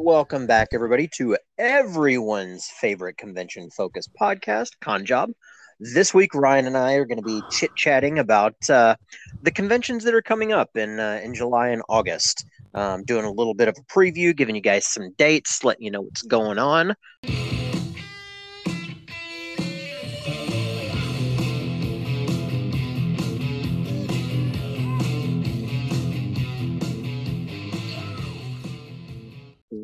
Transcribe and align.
Welcome 0.00 0.46
back, 0.46 0.68
everybody, 0.74 1.08
to 1.16 1.36
everyone's 1.58 2.68
favorite 2.68 3.16
convention 3.16 3.68
focused 3.68 4.10
podcast, 4.14 4.68
Con 4.80 5.04
Job. 5.04 5.32
This 5.80 6.14
week, 6.14 6.36
Ryan 6.36 6.68
and 6.68 6.76
I 6.76 6.92
are 6.92 7.04
going 7.04 7.18
to 7.18 7.24
be 7.24 7.42
chit 7.50 7.74
chatting 7.74 8.20
about 8.20 8.54
uh, 8.70 8.94
the 9.42 9.50
conventions 9.50 10.04
that 10.04 10.14
are 10.14 10.22
coming 10.22 10.52
up 10.52 10.76
in 10.76 11.00
uh, 11.00 11.20
in 11.24 11.34
July 11.34 11.70
and 11.70 11.82
August. 11.88 12.46
Um, 12.74 13.02
doing 13.02 13.24
a 13.24 13.32
little 13.32 13.54
bit 13.54 13.66
of 13.66 13.76
a 13.76 13.92
preview, 13.92 14.36
giving 14.36 14.54
you 14.54 14.60
guys 14.60 14.86
some 14.86 15.14
dates, 15.18 15.64
letting 15.64 15.82
you 15.82 15.90
know 15.90 16.02
what's 16.02 16.22
going 16.22 16.58
on. 16.58 16.94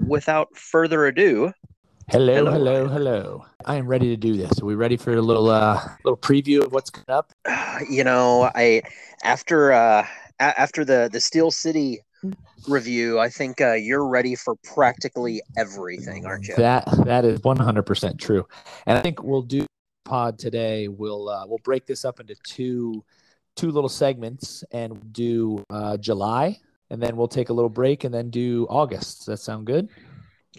Without 0.07 0.57
further 0.57 1.07
ado, 1.07 1.53
Hello, 2.11 2.35
Hello, 2.35 2.51
hello, 2.51 2.89
hello. 2.89 3.45
I 3.65 3.77
am 3.77 3.87
ready 3.87 4.09
to 4.09 4.17
do 4.17 4.37
this. 4.37 4.61
Are 4.61 4.67
we 4.67 4.75
ready 4.75 4.99
for 4.99 5.15
a 5.15 5.23
little 5.23 5.49
uh 5.49 5.81
little 6.05 6.19
preview 6.19 6.63
of 6.63 6.71
what's 6.71 6.91
coming 6.91 7.07
up? 7.09 7.33
you 7.91 8.05
know, 8.05 8.51
I 8.55 8.83
after 9.25 9.73
uh, 9.73 10.07
a- 10.39 10.61
after 10.61 10.85
the 10.85 11.09
the 11.11 11.19
Steel 11.19 11.51
City 11.51 12.01
review, 12.69 13.19
I 13.19 13.31
think 13.31 13.63
uh, 13.63 13.73
you're 13.73 14.07
ready 14.07 14.35
for 14.35 14.55
practically 14.75 15.41
everything, 15.57 16.27
aren't 16.27 16.47
you? 16.47 16.57
That 16.57 16.85
that 17.07 17.25
is 17.25 17.41
100% 17.41 18.19
true. 18.19 18.47
And 18.87 18.99
I 18.99 19.01
think 19.01 19.23
we'll 19.23 19.43
do 19.43 19.65
pod 20.05 20.39
today. 20.39 20.89
We'll 20.89 21.31
uh, 21.31 21.47
we'll 21.47 21.61
break 21.65 21.87
this 21.87 22.05
up 22.05 22.21
into 22.21 22.35
two 22.45 23.03
two 23.57 23.71
little 23.71 23.89
segments 23.89 24.63
and 24.73 25.11
do 25.13 25.65
uh 25.71 25.97
July 25.97 26.59
and 26.91 27.03
then 27.03 27.17
we'll 27.17 27.29
take 27.29 27.49
a 27.49 27.53
little 27.53 27.69
break 27.71 28.05
and 28.05 28.15
then 28.15 28.31
do 28.31 28.67
August. 28.71 29.19
Does 29.19 29.27
that 29.27 29.37
sound 29.39 29.67
good? 29.67 29.89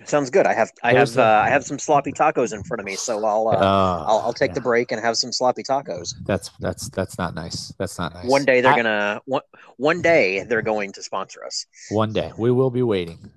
Sounds 0.04 0.30
good. 0.30 0.46
I 0.46 0.54
have 0.54 0.72
I 0.84 0.92
There's 0.94 1.16
have 1.16 1.24
uh, 1.26 1.44
I 1.46 1.50
have 1.50 1.64
some 1.64 1.80
sloppy 1.80 2.12
tacos 2.12 2.54
in 2.54 2.64
front 2.64 2.82
of 2.82 2.86
me, 2.86 2.96
so 2.96 3.24
I'll 3.24 3.48
uh, 3.48 3.52
Uh, 3.54 4.04
I'll, 4.06 4.20
I'll 4.26 4.34
take 4.34 4.50
yeah. 4.50 4.56
the 4.56 4.62
break 4.62 4.92
and 4.92 5.00
have 5.02 5.16
some 5.16 5.32
sloppy 5.32 5.64
tacos. 5.64 6.14
That's 6.26 6.50
that's 6.60 6.90
that's 6.90 7.18
not 7.18 7.34
nice. 7.34 7.72
That's 7.80 7.98
not 7.98 8.14
nice. 8.14 8.26
One 8.28 8.44
day 8.44 8.60
they're 8.60 8.74
I- 8.74 8.76
gonna 8.76 9.22
one, 9.26 9.42
one 9.78 10.02
day 10.02 10.44
they're 10.44 10.62
going 10.62 10.92
to 10.94 11.02
sponsor 11.02 11.46
us. 11.46 11.66
one 11.92 12.12
day 12.12 12.34
we 12.38 12.52
will 12.52 12.72
be 12.72 12.84
waiting 12.84 13.32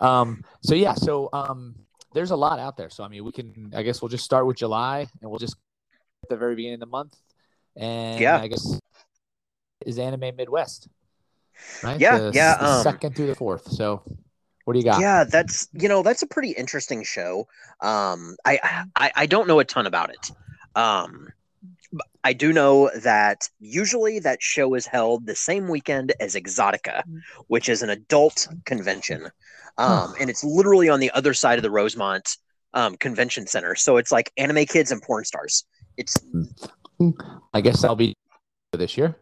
um 0.00 0.42
so 0.60 0.74
yeah 0.74 0.92
so 0.92 1.28
um 1.32 1.76
there's 2.14 2.32
a 2.32 2.36
lot 2.36 2.58
out 2.58 2.76
there 2.76 2.90
so 2.90 3.04
i 3.04 3.08
mean 3.08 3.24
we 3.24 3.30
can 3.30 3.72
i 3.76 3.80
guess 3.84 4.02
we'll 4.02 4.08
just 4.08 4.24
start 4.24 4.44
with 4.44 4.56
july 4.56 5.06
and 5.22 5.30
we'll 5.30 5.38
just 5.38 5.54
at 6.24 6.28
the 6.28 6.36
very 6.36 6.56
beginning 6.56 6.74
of 6.74 6.80
the 6.80 6.86
month 6.86 7.16
and 7.76 8.20
Yeah. 8.20 8.40
i 8.40 8.48
guess 8.48 8.80
is 9.86 9.96
anime 10.00 10.34
midwest 10.36 10.88
right 11.82 12.00
Yeah, 12.00 12.18
The- 12.18 12.30
yeah, 12.34 12.56
the 12.56 12.66
um, 12.66 12.82
second 12.82 13.16
through 13.16 13.28
the 13.28 13.34
fourth 13.34 13.70
so 13.70 14.02
what 14.64 14.72
do 14.72 14.78
you 14.78 14.84
got 14.84 15.00
Yeah, 15.00 15.24
that's 15.24 15.68
you 15.72 15.88
know 15.88 16.02
that's 16.02 16.22
a 16.22 16.26
pretty 16.26 16.50
interesting 16.50 17.02
show. 17.04 17.46
Um, 17.80 18.36
I, 18.44 18.86
I 18.96 19.12
I 19.14 19.26
don't 19.26 19.46
know 19.46 19.60
a 19.60 19.64
ton 19.64 19.86
about 19.86 20.10
it. 20.10 20.30
Um, 20.74 21.28
I 22.24 22.32
do 22.32 22.52
know 22.52 22.90
that 23.02 23.48
usually 23.60 24.18
that 24.20 24.42
show 24.42 24.74
is 24.74 24.86
held 24.86 25.26
the 25.26 25.36
same 25.36 25.68
weekend 25.68 26.12
as 26.18 26.34
Exxxotica, 26.34 27.02
which 27.48 27.68
is 27.68 27.82
an 27.82 27.90
adult 27.90 28.48
convention, 28.64 29.28
um, 29.76 30.14
and 30.18 30.30
it's 30.30 30.42
literally 30.42 30.88
on 30.88 30.98
the 30.98 31.10
other 31.10 31.34
side 31.34 31.58
of 31.58 31.62
the 31.62 31.70
Rosemont 31.70 32.36
um, 32.72 32.96
Convention 32.96 33.46
Center. 33.46 33.74
So 33.74 33.98
it's 33.98 34.10
like 34.10 34.32
anime 34.38 34.64
kids 34.64 34.90
and 34.90 35.00
porn 35.02 35.24
stars. 35.24 35.64
It's 35.96 36.16
i 37.52 37.60
guess 37.60 37.82
i'll 37.82 37.96
be 37.96 38.14
this 38.72 38.96
year 38.96 39.16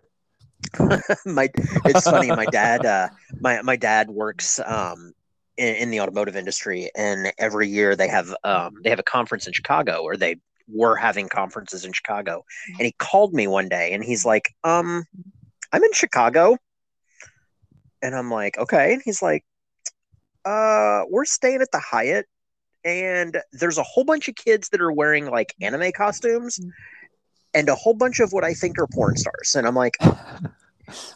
my 1.27 1.51
it's 1.85 2.09
funny 2.09 2.29
my 2.29 2.47
dad 2.47 2.87
uh 2.97 3.09
my 3.41 3.61
my 3.63 3.77
dad 3.77 4.11
works 4.11 4.61
um 4.65 5.13
in, 5.57 5.75
in 5.77 5.91
the 5.91 6.01
automotive 6.01 6.37
industry 6.37 6.91
and 6.97 7.33
every 7.39 7.69
year 7.69 7.95
they 7.97 8.09
have 8.09 8.35
um 8.45 8.75
they 8.83 8.91
have 8.91 8.99
a 8.99 9.05
conference 9.05 9.47
in 9.47 9.53
chicago 9.53 10.03
or 10.03 10.17
they 10.17 10.37
were 10.69 10.97
having 10.97 11.29
conferences 11.29 11.85
in 11.85 11.93
chicago. 11.93 12.45
And 12.69 12.87
he 12.87 12.93
called 12.99 13.35
me 13.35 13.47
one 13.47 13.69
day 13.69 13.93
and 13.93 14.03
he's 14.05 14.25
like 14.25 14.55
um 14.65 15.05
i'm 15.73 15.85
in 15.85 15.93
chicago. 15.93 16.57
And 18.01 18.15
i'm 18.15 18.31
like 18.31 18.59
okay. 18.59 18.95
And 18.95 19.03
he's 19.05 19.23
like 19.23 19.45
uh 20.45 21.03
we're 21.09 21.25
staying 21.25 21.63
at 21.63 21.71
the 21.73 21.79
hyatt 21.79 22.27
and 22.85 23.41
there's 23.53 23.79
a 23.79 23.83
whole 23.83 24.05
bunch 24.05 24.29
of 24.29 24.35
kids 24.35 24.69
that 24.71 24.81
are 24.81 24.93
wearing 24.93 25.27
like 25.27 25.55
anime 25.61 25.93
costumes 25.93 26.59
and 27.55 27.69
a 27.69 27.75
whole 27.77 27.95
bunch 27.95 28.19
of 28.19 28.33
what 28.33 28.45
i 28.45 28.55
think 28.55 28.79
are 28.79 28.89
porn 28.89 29.17
stars. 29.17 29.55
And 29.55 29.67
i'm 29.67 29.75
like 29.75 29.97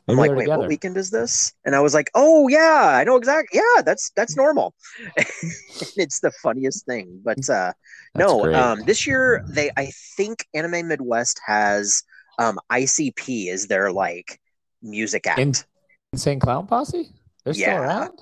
I'm 0.09 0.16
like, 0.16 0.31
wait, 0.31 0.44
together. 0.44 0.60
what 0.60 0.69
weekend 0.69 0.97
is 0.97 1.10
this? 1.10 1.53
And 1.64 1.75
I 1.75 1.81
was 1.81 1.94
like, 1.94 2.10
oh 2.14 2.48
yeah, 2.48 2.92
I 2.94 3.04
know 3.04 3.16
exactly. 3.16 3.60
Yeah, 3.60 3.82
that's 3.82 4.10
that's 4.16 4.37
normal. 4.37 4.75
it's 5.97 6.20
the 6.20 6.32
funniest 6.42 6.87
thing. 6.87 7.20
But 7.25 7.48
uh, 7.48 7.72
no, 8.14 8.53
um, 8.54 8.82
this 8.87 9.06
year 9.06 9.44
they, 9.48 9.70
I 9.76 9.91
think 10.16 10.47
Anime 10.54 10.88
Midwest 10.88 11.41
has 11.47 12.03
um, 12.38 12.59
ICP 12.70 13.48
is 13.48 13.66
their 13.66 13.92
like 13.92 14.41
music 14.82 15.26
act. 15.26 15.38
In- 15.38 15.54
insane 16.12 16.41
clown 16.41 16.66
posse 16.66 17.10
they're 17.44 17.54
still 17.54 17.76
around 17.76 18.19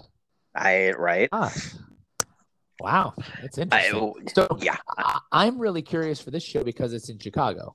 I 0.54 0.92
right. 0.92 1.30
Gosh. 1.30 1.74
wow 2.80 3.14
that's 3.40 3.56
I, 3.58 3.62
interesting 3.62 4.28
so 4.34 4.48
yeah, 4.60 4.76
I, 4.98 5.20
i'm 5.30 5.58
really 5.58 5.82
curious 5.82 6.20
for 6.20 6.32
this 6.32 6.42
show 6.42 6.64
because 6.64 6.92
it's 6.92 7.08
in 7.08 7.20
chicago 7.20 7.72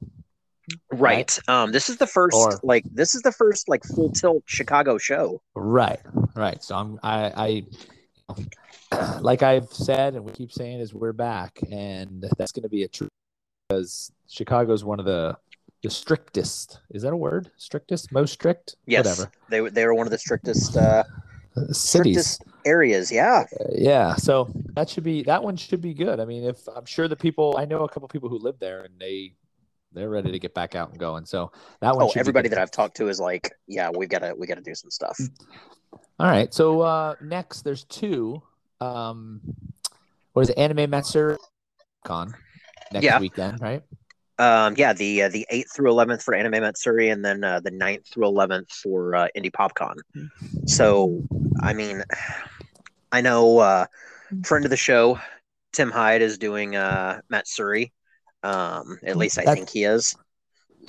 right. 0.91 1.37
Um, 1.47 1.71
this 1.71 1.89
is 1.89 1.97
the 1.97 2.07
first 2.07 2.35
Or- 2.35 2.59
like 2.63 2.83
this 2.91 3.15
is 3.15 3.21
the 3.21 3.31
first 3.31 3.67
like 3.69 3.83
full 3.83 4.11
tilt 4.11 4.43
Chicago 4.45 4.97
show. 4.97 5.41
Right, 5.55 5.99
right. 6.35 6.63
So 6.63 6.75
I'm 6.75 6.99
I 7.03 7.63
I 8.27 8.37
like 9.21 9.43
I've 9.43 9.71
said 9.71 10.15
and 10.15 10.23
we 10.25 10.31
keep 10.31 10.51
saying 10.51 10.79
is 10.79 10.93
we're 10.93 11.13
back 11.13 11.59
and 11.71 12.25
that's 12.37 12.51
going 12.51 12.63
to 12.63 12.69
be 12.69 12.83
a 12.83 12.87
true 12.87 13.07
because 13.67 14.11
Chicago's 14.27 14.83
one 14.83 14.99
of 14.99 15.05
the 15.05 15.35
the 15.81 15.89
strictest. 15.89 16.79
Is 16.91 17.03
that 17.03 17.13
a 17.13 17.17
word? 17.17 17.51
Strictest, 17.57 18.11
most 18.11 18.33
strict, 18.33 18.75
Yes, 18.85 19.05
whatever. 19.05 19.31
they 19.49 19.61
were- 19.61 19.69
they 19.69 19.85
were 19.85 19.93
one 19.93 20.07
of 20.07 20.11
the 20.11 20.17
strictest 20.17 20.75
uh, 20.75 21.03
Uh, 21.57 21.61
Cities. 21.73 22.27
strictest 22.27 22.43
areas. 22.65 23.11
Yeah, 23.11 23.45
Uh, 23.59 23.63
yeah. 23.71 24.15
So 24.15 24.49
that 24.75 24.89
should 24.89 25.03
be 25.03 25.23
that 25.23 25.41
one 25.43 25.55
should 25.55 25.81
be 25.81 25.93
good. 25.93 26.19
I 26.19 26.25
mean, 26.25 26.43
if 26.43 26.67
I'm 26.75 26.85
sure 26.85 27.07
the 27.07 27.15
people 27.15 27.55
I 27.57 27.65
know 27.65 27.83
a 27.85 27.89
couple 27.89 28.07
people 28.09 28.29
who 28.29 28.37
live 28.37 28.59
there 28.59 28.81
and 28.81 28.93
they 28.99 29.33
they're 29.93 30.09
ready 30.09 30.31
to 30.31 30.39
get 30.39 30.53
back 30.53 30.75
out 30.75 30.89
and 30.89 30.99
going. 30.99 31.25
So 31.25 31.51
that 31.81 31.95
one 31.95 32.05
Oh, 32.05 32.13
everybody 32.15 32.49
that 32.49 32.59
I've 32.59 32.71
talked 32.71 32.97
to 32.97 33.07
is 33.07 33.19
like, 33.19 33.51
yeah, 33.67 33.89
we've 33.95 34.09
gotta 34.09 34.33
we 34.37 34.47
gotta 34.47 34.61
do 34.61 34.75
some 34.75 34.91
stuff. 34.91 35.19
All 36.19 36.27
right. 36.27 36.53
So 36.53 36.81
uh 36.81 37.15
next 37.21 37.61
there's 37.61 37.83
two. 37.85 38.41
Um 38.81 39.41
what 40.33 40.43
is 40.43 40.49
it? 40.49 40.57
Anime 40.57 40.89
Matsuri 40.89 41.37
Con 42.05 42.33
next 42.91 43.03
Yeah. 43.03 43.19
weekend, 43.19 43.61
right? 43.61 43.83
Um, 44.37 44.75
yeah, 44.77 44.93
the 44.93 45.23
uh, 45.23 45.29
the 45.29 45.45
eighth 45.49 45.75
through 45.75 45.89
eleventh 45.89 46.23
for 46.23 46.33
Anime 46.33 46.61
Matsuri, 46.61 47.09
and 47.09 47.25
then 47.25 47.43
uh, 47.43 47.59
the 47.59 47.71
9th 47.71 48.07
through 48.07 48.25
eleventh 48.25 48.71
for 48.71 49.13
uh, 49.13 49.27
Indy 49.35 49.51
PopCon. 49.51 49.95
So, 50.65 51.23
I 51.61 51.73
mean, 51.73 52.03
I 53.11 53.19
know 53.19 53.57
uh, 53.57 53.85
friend 54.45 54.63
of 54.63 54.71
the 54.71 54.77
show, 54.77 55.19
Tim 55.73 55.91
Hyde 55.91 56.21
is 56.21 56.37
doing 56.37 56.77
uh, 56.77 57.19
Matsuri. 57.29 57.91
Um, 58.43 58.99
at 59.03 59.17
least 59.17 59.37
I 59.37 59.53
think 59.53 59.69
he 59.69 59.83
is. 59.83 60.15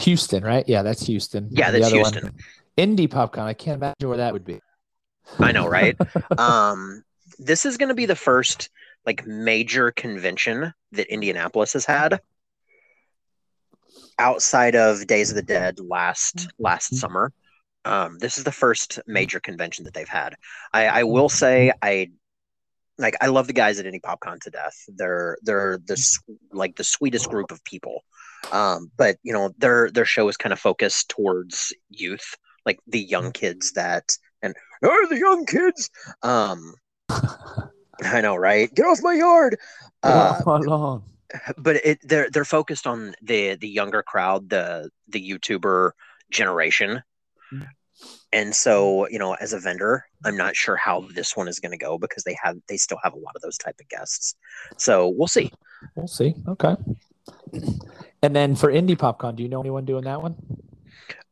Houston, 0.01 0.43
right? 0.45 0.65
Yeah, 0.69 0.83
that's 0.83 1.05
Houston. 1.07 1.49
Yeah, 1.51 1.71
The 1.71 1.81
that's 1.81 1.93
other 1.93 2.03
one- 2.03 2.13
Houston. 2.13 2.35
Indy 2.77 3.09
PopCon. 3.09 3.41
I 3.41 3.55
can't 3.55 3.77
imagine 3.77 4.09
where 4.09 4.19
that 4.19 4.33
would 4.33 4.45
be. 4.45 4.61
I 5.39 5.53
know, 5.53 5.67
right? 5.67 5.97
um, 6.39 7.03
this 7.39 7.67
is 7.67 7.77
going 7.77 7.89
to 7.91 7.95
be 7.95 8.07
the 8.07 8.17
first 8.17 8.71
like 9.07 9.27
major 9.27 9.91
convention 9.91 10.73
that 10.93 11.13
Indianapolis 11.13 11.73
has 11.75 11.85
had 11.85 12.21
outside 14.19 14.77
of 14.77 15.07
Days 15.07 15.31
of 15.31 15.37
the 15.37 15.43
Dead 15.43 15.81
last 15.81 16.49
last 16.59 16.97
summer. 16.97 17.33
Um, 17.85 18.19
this 18.19 18.37
is 18.39 18.45
the 18.45 18.53
first 18.53 19.01
major 19.07 19.41
convention 19.41 19.85
that 19.85 19.95
they've 19.95 20.09
had. 20.09 20.35
I, 20.73 20.87
I 20.87 21.03
will 21.05 21.29
say 21.31 21.73
I 21.83 22.11
like 23.01 23.17
I 23.21 23.29
love 23.29 23.47
the 23.47 23.53
guys 23.53 23.79
at 23.79 23.87
Indy 23.87 24.01
PopCon 24.01 24.41
to 24.41 24.51
death. 24.51 24.77
They're 24.89 25.39
they're 25.43 25.79
the 25.79 26.19
like 26.53 26.77
the 26.77 26.85
sweetest 26.85 27.29
group 27.29 27.51
of 27.51 27.65
people. 27.65 28.05
Um, 28.53 28.91
but 28.97 29.17
you 29.23 29.33
know 29.33 29.51
their 29.59 29.91
their 29.91 30.05
show 30.05 30.29
is 30.29 30.37
kind 30.37 30.53
of 30.53 30.61
focused 30.61 31.09
towards 31.09 31.73
youth, 31.89 32.37
like 32.67 32.79
the 32.87 33.01
young 33.01 33.33
kids 33.33 33.73
that 33.73 34.17
and 34.43 34.55
oh 34.85 35.07
the 35.09 35.19
young 35.19 35.47
kids. 35.47 35.91
Um, 36.23 36.75
I 38.03 38.21
know, 38.21 38.37
right? 38.37 38.73
Get 38.75 38.87
off 38.87 39.01
my 39.03 39.15
yard. 39.15 39.59
Uh, 40.03 40.41
long? 40.47 41.05
but 41.59 41.77
it 41.77 41.99
they're 42.03 42.31
they're 42.31 42.45
focused 42.45 42.87
on 42.87 43.15
the 43.23 43.57
the 43.57 43.69
younger 43.69 44.03
crowd, 44.03 44.49
the 44.49 44.91
the 45.09 45.31
YouTuber 45.31 45.93
generation. 46.31 47.03
And 48.33 48.55
so, 48.55 49.09
you 49.09 49.19
know, 49.19 49.35
as 49.35 49.53
a 49.53 49.59
vendor, 49.59 50.07
I'm 50.25 50.37
not 50.37 50.55
sure 50.55 50.77
how 50.77 51.07
this 51.15 51.37
one 51.37 51.49
is 51.49 51.59
going 51.59 51.73
to 51.73 51.79
go 51.79 51.99
because 51.99 52.23
they 52.23 52.37
have 52.43 52.57
they 52.69 52.77
still 52.77 52.99
have 53.03 53.13
a 53.13 53.19
lot 53.19 53.35
of 53.35 53.43
those 53.43 53.59
type 53.59 53.77
of 53.81 53.89
guests. 53.89 54.35
So 54.77 55.09
we'll 55.09 55.29
see. 55.29 55.51
We'll 55.97 56.07
see. 56.07 56.35
Okay. 56.47 56.77
And 58.23 58.37
then 58.37 58.55
for 58.55 58.71
Indy 58.71 58.95
PopCon, 58.95 59.37
do 59.37 59.43
you 59.43 59.49
know 59.49 59.61
anyone 59.61 59.85
doing 59.85 60.05
that 60.05 60.23
one? 60.23 60.37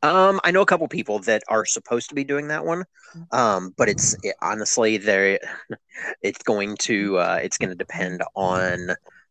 Um, 0.02 0.40
I 0.44 0.50
know 0.50 0.62
a 0.62 0.66
couple 0.66 0.86
people 0.88 1.18
that 1.20 1.42
are 1.48 1.64
supposed 1.64 2.08
to 2.08 2.14
be 2.14 2.24
doing 2.24 2.48
that 2.48 2.64
one, 2.64 2.84
um, 3.32 3.74
but 3.76 3.88
it's 3.88 4.16
it, 4.22 4.36
honestly 4.40 4.96
they 4.96 5.38
it's 6.22 6.42
going 6.42 6.76
to 6.78 7.18
uh, 7.18 7.40
it's 7.42 7.58
going 7.58 7.70
to 7.70 7.74
depend 7.74 8.22
on 8.34 8.90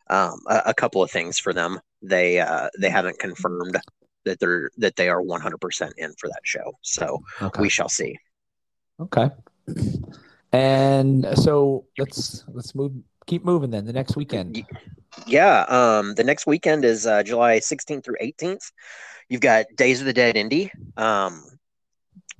um, 0.09 0.39
a, 0.47 0.63
a, 0.67 0.73
couple 0.73 1.01
of 1.01 1.11
things 1.11 1.39
for 1.39 1.53
them. 1.53 1.79
They 2.01 2.39
uh, 2.39 2.69
they 2.79 2.89
haven't 2.89 3.19
confirmed 3.19 3.77
that 4.27 4.39
they're 4.39 4.69
that 4.77 4.95
they 4.95 5.09
are 5.09 5.21
100% 5.21 5.91
in 5.97 6.13
for 6.13 6.29
that 6.29 6.41
show, 6.44 6.77
so 6.81 7.24
okay. 7.41 7.62
we 7.62 7.69
shall 7.69 7.89
see. 7.89 8.18
Okay. 9.00 9.29
And 10.51 11.27
so 11.35 11.85
let's 11.97 12.45
let's 12.47 12.74
move 12.74 12.94
keep 13.25 13.44
moving 13.44 13.71
then. 13.71 13.85
The 13.85 13.94
next 13.94 14.15
weekend. 14.15 14.65
Yeah, 15.25 15.62
um, 15.63 16.15
the 16.15 16.24
next 16.24 16.47
weekend 16.47 16.85
is 16.85 17.06
uh, 17.06 17.24
July 17.24 17.59
16th 17.59 18.03
through 18.03 18.18
18th. 18.21 18.71
You've 19.29 19.41
got 19.41 19.65
Days 19.75 20.00
of 20.00 20.06
the 20.06 20.13
Dead 20.13 20.38
Indy. 20.38 20.71
Um, 20.95 21.44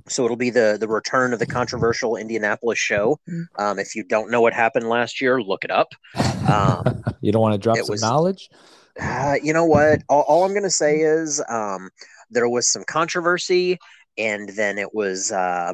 so 0.07 0.24
it'll 0.24 0.38
be 0.38 0.50
the 0.50 0.78
the 0.80 0.88
return 0.88 1.34
of 1.34 1.39
the 1.39 1.45
controversial 1.45 2.16
Indianapolis 2.16 2.80
show. 2.80 3.19
Mm. 3.30 3.45
Um, 3.60 3.80
if 3.80 3.95
you 3.95 4.04
don't 4.04 4.31
know 4.31 4.42
what 4.42 4.54
happened 4.54 4.88
last 4.88 5.22
year, 5.22 5.42
look 5.42 5.63
it 5.63 5.72
up. 5.72 5.89
Um, 6.50 7.04
you 7.22 7.31
don't 7.31 7.42
want 7.42 7.54
to 7.54 7.57
drop 7.57 7.78
some 7.78 7.88
was, 7.89 8.01
knowledge. 8.01 8.50
Uh, 9.00 9.36
you 9.42 9.54
know 9.54 9.66
what? 9.66 10.02
All, 10.10 10.22
all 10.24 10.44
I'm 10.44 10.52
going 10.52 10.64
to 10.64 10.70
say 10.70 11.00
is 11.00 11.44
um, 11.50 11.90
there 12.30 12.50
was 12.50 12.72
some 12.72 12.84
controversy, 12.84 13.78
and 14.18 14.50
then 14.50 14.78
it 14.78 14.94
was 14.94 15.32
uh, 15.32 15.74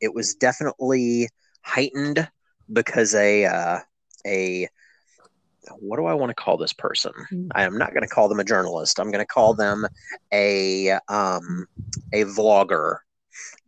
it 0.00 0.14
was 0.14 0.34
definitely 0.34 1.28
heightened 1.62 2.28
because 2.72 3.14
a 3.14 3.44
uh, 3.44 3.78
a 4.26 4.68
what 5.78 5.98
do 5.98 6.06
I 6.06 6.14
want 6.14 6.30
to 6.30 6.34
call 6.34 6.56
this 6.56 6.72
person? 6.72 7.12
Hmm. 7.28 7.48
I 7.54 7.64
am 7.64 7.76
not 7.76 7.92
going 7.92 8.02
to 8.02 8.08
call 8.08 8.28
them 8.28 8.40
a 8.40 8.44
journalist. 8.44 8.98
I'm 8.98 9.10
going 9.10 9.24
to 9.24 9.26
call 9.26 9.54
them 9.54 9.86
a 10.32 10.92
um, 11.08 11.66
a 12.12 12.24
vlogger. 12.24 12.98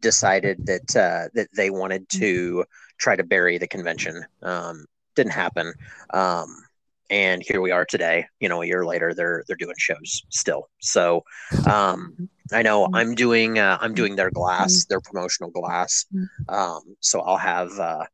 Decided 0.01 0.67
that 0.67 0.97
uh, 0.97 1.29
that 1.35 1.49
they 1.55 1.71
wanted 1.71 2.07
hmm. 2.11 2.19
to 2.19 2.65
try 2.99 3.17
to 3.17 3.23
bury 3.23 3.59
the 3.59 3.69
convention. 3.69 4.25
Um, 4.43 4.87
didn't 5.15 5.33
happen. 5.33 5.73
Um, 6.13 6.65
and 7.11 7.43
here 7.43 7.61
we 7.61 7.73
are 7.73 7.85
today. 7.85 8.27
You 8.39 8.49
know, 8.49 8.63
a 8.63 8.67
year 8.67 8.87
later, 8.87 9.13
they're 9.13 9.45
they're 9.47 9.57
doing 9.57 9.75
shows 9.77 10.23
still. 10.31 10.69
So 10.81 11.25
um, 11.69 12.29
I 12.53 12.63
know 12.63 12.87
hmm. 12.87 12.95
I'm 12.95 13.15
doing 13.15 13.59
uh, 13.59 13.79
I'm 13.81 13.95
doing 13.95 14.17
their 14.17 14.31
glass, 14.31 14.87
their 14.87 15.01
promotional 15.01 15.51
glass. 15.51 16.07
Um, 16.49 16.97
so 17.01 17.21
I'll 17.21 17.37
have 17.37 17.71
uh, 17.79 18.05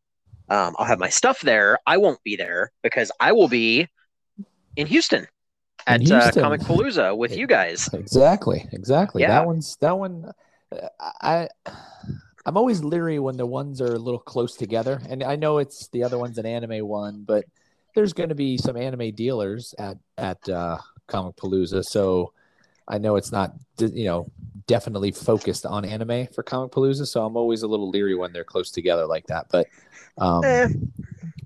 um, 0.49 0.75
I'll 0.79 0.87
have 0.87 0.99
my 0.99 1.11
stuff 1.11 1.41
there. 1.41 1.79
I 1.87 1.99
won't 1.99 2.23
be 2.25 2.37
there 2.37 2.73
because 2.83 3.13
I 3.21 3.33
will 3.33 3.49
be 3.49 3.89
in 4.77 4.87
Houston 4.87 5.27
at 5.87 6.01
in 6.01 6.13
uh, 6.13 6.21
Houston. 6.21 6.43
Uh, 6.43 6.47
Comic 6.47 6.61
Palooza 6.63 7.17
with 7.17 7.37
you 7.37 7.47
guys. 7.47 7.89
Exactly, 7.93 8.67
exactly. 8.73 9.23
Yeah. 9.23 9.29
That 9.29 9.47
one's 9.47 9.77
that 9.81 9.97
one. 9.97 10.33
I 11.01 11.49
I'm 12.45 12.57
always 12.57 12.83
leery 12.83 13.19
when 13.19 13.37
the 13.37 13.47
ones 13.47 13.81
are 13.81 13.95
a 13.95 13.99
little 13.99 14.21
close 14.21 14.57
together, 14.57 15.01
and 15.09 15.23
I 15.23 15.37
know 15.37 15.59
it's 15.59 15.89
the 15.89 16.05
other 16.05 16.19
one's 16.19 16.39
an 16.39 16.47
anime 16.47 16.87
one, 16.87 17.25
but 17.27 17.45
there's 17.97 18.13
going 18.13 18.29
to 18.29 18.35
be 18.35 18.59
some 18.59 18.77
anime 18.77 19.11
dealers 19.13 19.75
at 19.79 19.97
at 20.19 20.49
uh, 20.49 20.79
Comicpalooza, 21.09 21.83
so 21.83 22.33
I 22.87 22.99
know 22.99 23.17
it's 23.17 23.33
not 23.33 23.55
you 23.81 24.05
know 24.05 24.31
definitely 24.67 25.11
focused 25.11 25.67
on 25.67 25.85
anime 25.85 26.29
for 26.29 26.45
Comicpalooza, 26.45 27.07
so 27.07 27.25
I'm 27.25 27.37
always 27.37 27.63
a 27.63 27.67
little 27.67 27.89
leery 27.89 28.15
when 28.15 28.33
they're 28.33 28.45
close 28.45 28.71
together 28.71 29.07
like 29.07 29.27
that. 29.29 29.47
But 29.51 29.67
um, 30.19 30.45
eh, 30.45 30.69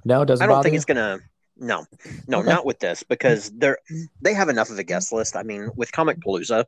no, 0.05 0.23
it 0.23 0.27
doesn't. 0.27 0.45
I 0.45 0.53
don't 0.53 0.63
think 0.63 0.75
you? 0.75 0.77
it's 0.77 0.85
gonna. 0.85 1.21
No, 1.57 1.87
no, 2.27 2.41
okay. 2.41 2.49
not 2.49 2.67
with 2.67 2.81
this 2.81 3.03
because 3.05 3.51
they're 3.51 3.79
they 4.21 4.35
have 4.35 4.49
enough 4.49 4.71
of 4.71 4.79
a 4.79 4.85
guest 4.85 5.13
list. 5.13 5.37
I 5.37 5.45
mean, 5.45 5.71
with 5.77 5.93
Comicpalooza, 5.93 6.65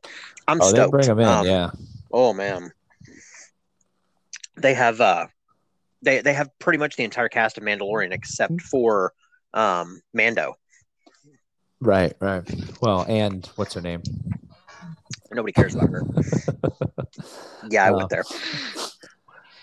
I'm 0.46 0.62
oh, 0.62 0.68
stoked. 0.68 0.92
Bring 0.92 1.06
them 1.06 1.18
in, 1.18 1.26
um, 1.26 1.46
yeah. 1.46 1.70
Oh 2.12 2.32
man, 2.32 2.70
they 4.56 4.74
have 4.74 5.00
uh, 5.00 5.26
they 6.02 6.20
they 6.20 6.34
have 6.34 6.56
pretty 6.60 6.78
much 6.78 6.94
the 6.94 7.04
entire 7.04 7.28
cast 7.28 7.58
of 7.58 7.64
Mandalorian 7.64 8.12
except 8.12 8.60
for 8.60 9.12
um 9.54 10.00
Mando. 10.12 10.54
Right, 11.80 12.14
right. 12.20 12.42
Well, 12.80 13.04
and 13.08 13.44
what's 13.56 13.74
her 13.74 13.80
name? 13.80 14.02
Nobody 15.32 15.52
cares 15.52 15.74
about 15.74 15.90
her. 15.90 16.04
yeah, 17.70 17.86
I 17.86 17.90
uh, 17.90 17.96
went 17.96 18.10
there 18.10 18.24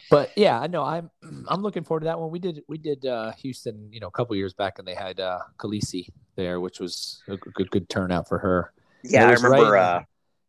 but 0.09 0.31
yeah, 0.35 0.59
I 0.59 0.67
know 0.67 0.83
I'm 0.83 1.09
I'm 1.47 1.61
looking 1.61 1.83
forward 1.83 2.01
to 2.01 2.05
that 2.05 2.19
one. 2.19 2.31
We 2.31 2.39
did 2.39 2.63
we 2.67 2.77
did 2.77 3.05
uh, 3.05 3.31
Houston, 3.33 3.89
you 3.91 3.99
know, 3.99 4.07
a 4.07 4.11
couple 4.11 4.35
years 4.35 4.53
back, 4.53 4.79
and 4.79 4.87
they 4.87 4.95
had 4.95 5.19
uh, 5.19 5.39
Khaleesi 5.57 6.09
there, 6.35 6.59
which 6.59 6.79
was 6.79 7.21
a 7.27 7.37
good 7.37 7.69
good 7.69 7.89
turnout 7.89 8.27
for 8.27 8.39
her. 8.39 8.73
Yeah, 9.03 9.27
I 9.27 9.33
remember. 9.33 9.71
Right, 9.71 9.81
uh, 9.81 10.01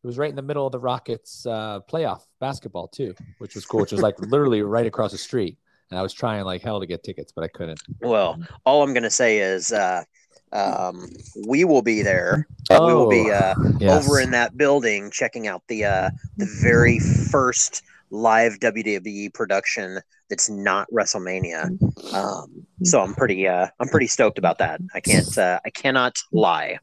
it 0.03 0.07
was 0.07 0.17
right 0.17 0.31
in 0.31 0.37
the 0.37 0.43
middle 0.43 0.65
of 0.65 0.73
the 0.73 0.79
Rockets 0.79 1.45
uh, 1.45 1.81
playoff 1.91 2.23
basketball 2.41 2.89
too, 2.89 3.15
which 3.39 3.55
was 3.55 3.67
cool. 3.67 3.81
Which 3.81 3.93
was 3.93 4.01
like 4.01 4.19
literally 4.19 4.63
right 4.63 4.87
across 4.87 5.13
the 5.13 5.19
street, 5.19 5.59
and 5.91 5.99
I 5.99 6.03
was 6.03 6.13
trying 6.13 6.45
like 6.45 6.63
hell 6.63 6.81
to 6.81 6.87
get 6.87 7.03
tickets, 7.03 7.33
but 7.33 7.45
I 7.45 7.49
couldn't. 7.49 7.83
Well, 8.01 8.39
all 8.65 8.83
I'm 8.83 8.95
gonna 8.95 9.11
say 9.11 9.39
is. 9.39 9.73
Uh, 9.73 10.05
um, 10.53 11.09
we 11.47 11.65
will 11.65 11.83
be 11.83 12.03
there. 12.03 12.47
Oh, 12.71 12.87
we 12.87 12.95
will 12.95 13.09
be 13.09 13.31
uh, 13.31 13.55
yes. 13.79 14.05
over 14.05 14.19
in 14.19 14.33
that 14.33 14.57
building 14.57 15.11
checking 15.13 15.47
out 15.47 15.63
the 15.69 15.85
uh, 15.85 16.11
the 16.39 16.49
very 16.61 16.99
first 16.99 17.83
live 18.11 18.59
WWE 18.59 19.33
production 19.33 20.01
that's 20.29 20.51
not 20.51 20.89
WrestleMania. 20.93 21.71
Um, 22.13 22.67
so 22.83 23.01
I'm 23.01 23.15
pretty 23.15 23.47
uh, 23.47 23.69
I'm 23.79 23.89
pretty 23.89 24.09
stoked 24.09 24.39
about 24.39 24.59
that. 24.59 24.81
I 24.95 25.01
can't 25.01 25.39
uh, 25.39 25.61
I 25.65 25.71
cannot 25.71 26.17
lie. 26.33 26.79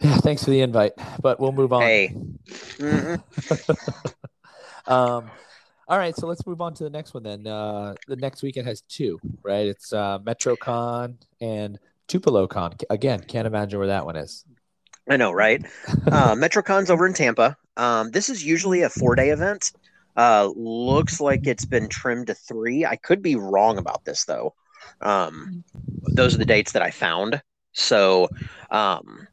Yeah, 0.00 0.16
thanks 0.18 0.44
for 0.44 0.50
the 0.50 0.60
invite, 0.60 0.92
but 1.20 1.40
we'll 1.40 1.52
move 1.52 1.72
on. 1.72 1.82
Hey. 1.82 2.16
Mm-hmm. 2.78 3.16
um, 4.90 5.30
all 5.88 5.98
right, 5.98 6.14
so 6.14 6.26
let's 6.26 6.46
move 6.46 6.60
on 6.60 6.74
to 6.74 6.84
the 6.84 6.90
next 6.90 7.14
one 7.14 7.22
then. 7.22 7.46
Uh, 7.46 7.94
the 8.06 8.16
next 8.16 8.42
weekend 8.42 8.66
has 8.66 8.82
two, 8.82 9.18
right? 9.42 9.66
It's 9.66 9.92
uh, 9.92 10.18
MetroCon 10.18 11.14
and 11.40 11.78
TupeloCon. 12.08 12.82
Again, 12.90 13.20
can't 13.20 13.46
imagine 13.46 13.78
where 13.78 13.88
that 13.88 14.04
one 14.04 14.16
is. 14.16 14.44
I 15.08 15.16
know, 15.16 15.32
right? 15.32 15.64
Uh, 16.10 16.34
MetroCon's 16.34 16.90
over 16.90 17.06
in 17.06 17.12
Tampa. 17.12 17.56
Um, 17.76 18.10
this 18.10 18.28
is 18.30 18.44
usually 18.44 18.82
a 18.82 18.88
four 18.88 19.14
day 19.14 19.30
event. 19.30 19.72
Uh, 20.16 20.50
looks 20.56 21.20
like 21.20 21.46
it's 21.46 21.64
been 21.64 21.88
trimmed 21.88 22.26
to 22.28 22.34
three. 22.34 22.84
I 22.84 22.96
could 22.96 23.22
be 23.22 23.36
wrong 23.36 23.78
about 23.78 24.04
this 24.04 24.24
though. 24.24 24.54
Um, 25.00 25.64
those 26.14 26.34
are 26.34 26.38
the 26.38 26.46
dates 26.46 26.72
that 26.72 26.82
I 26.82 26.90
found. 26.90 27.42
So 27.72 28.28
um, 28.70 29.28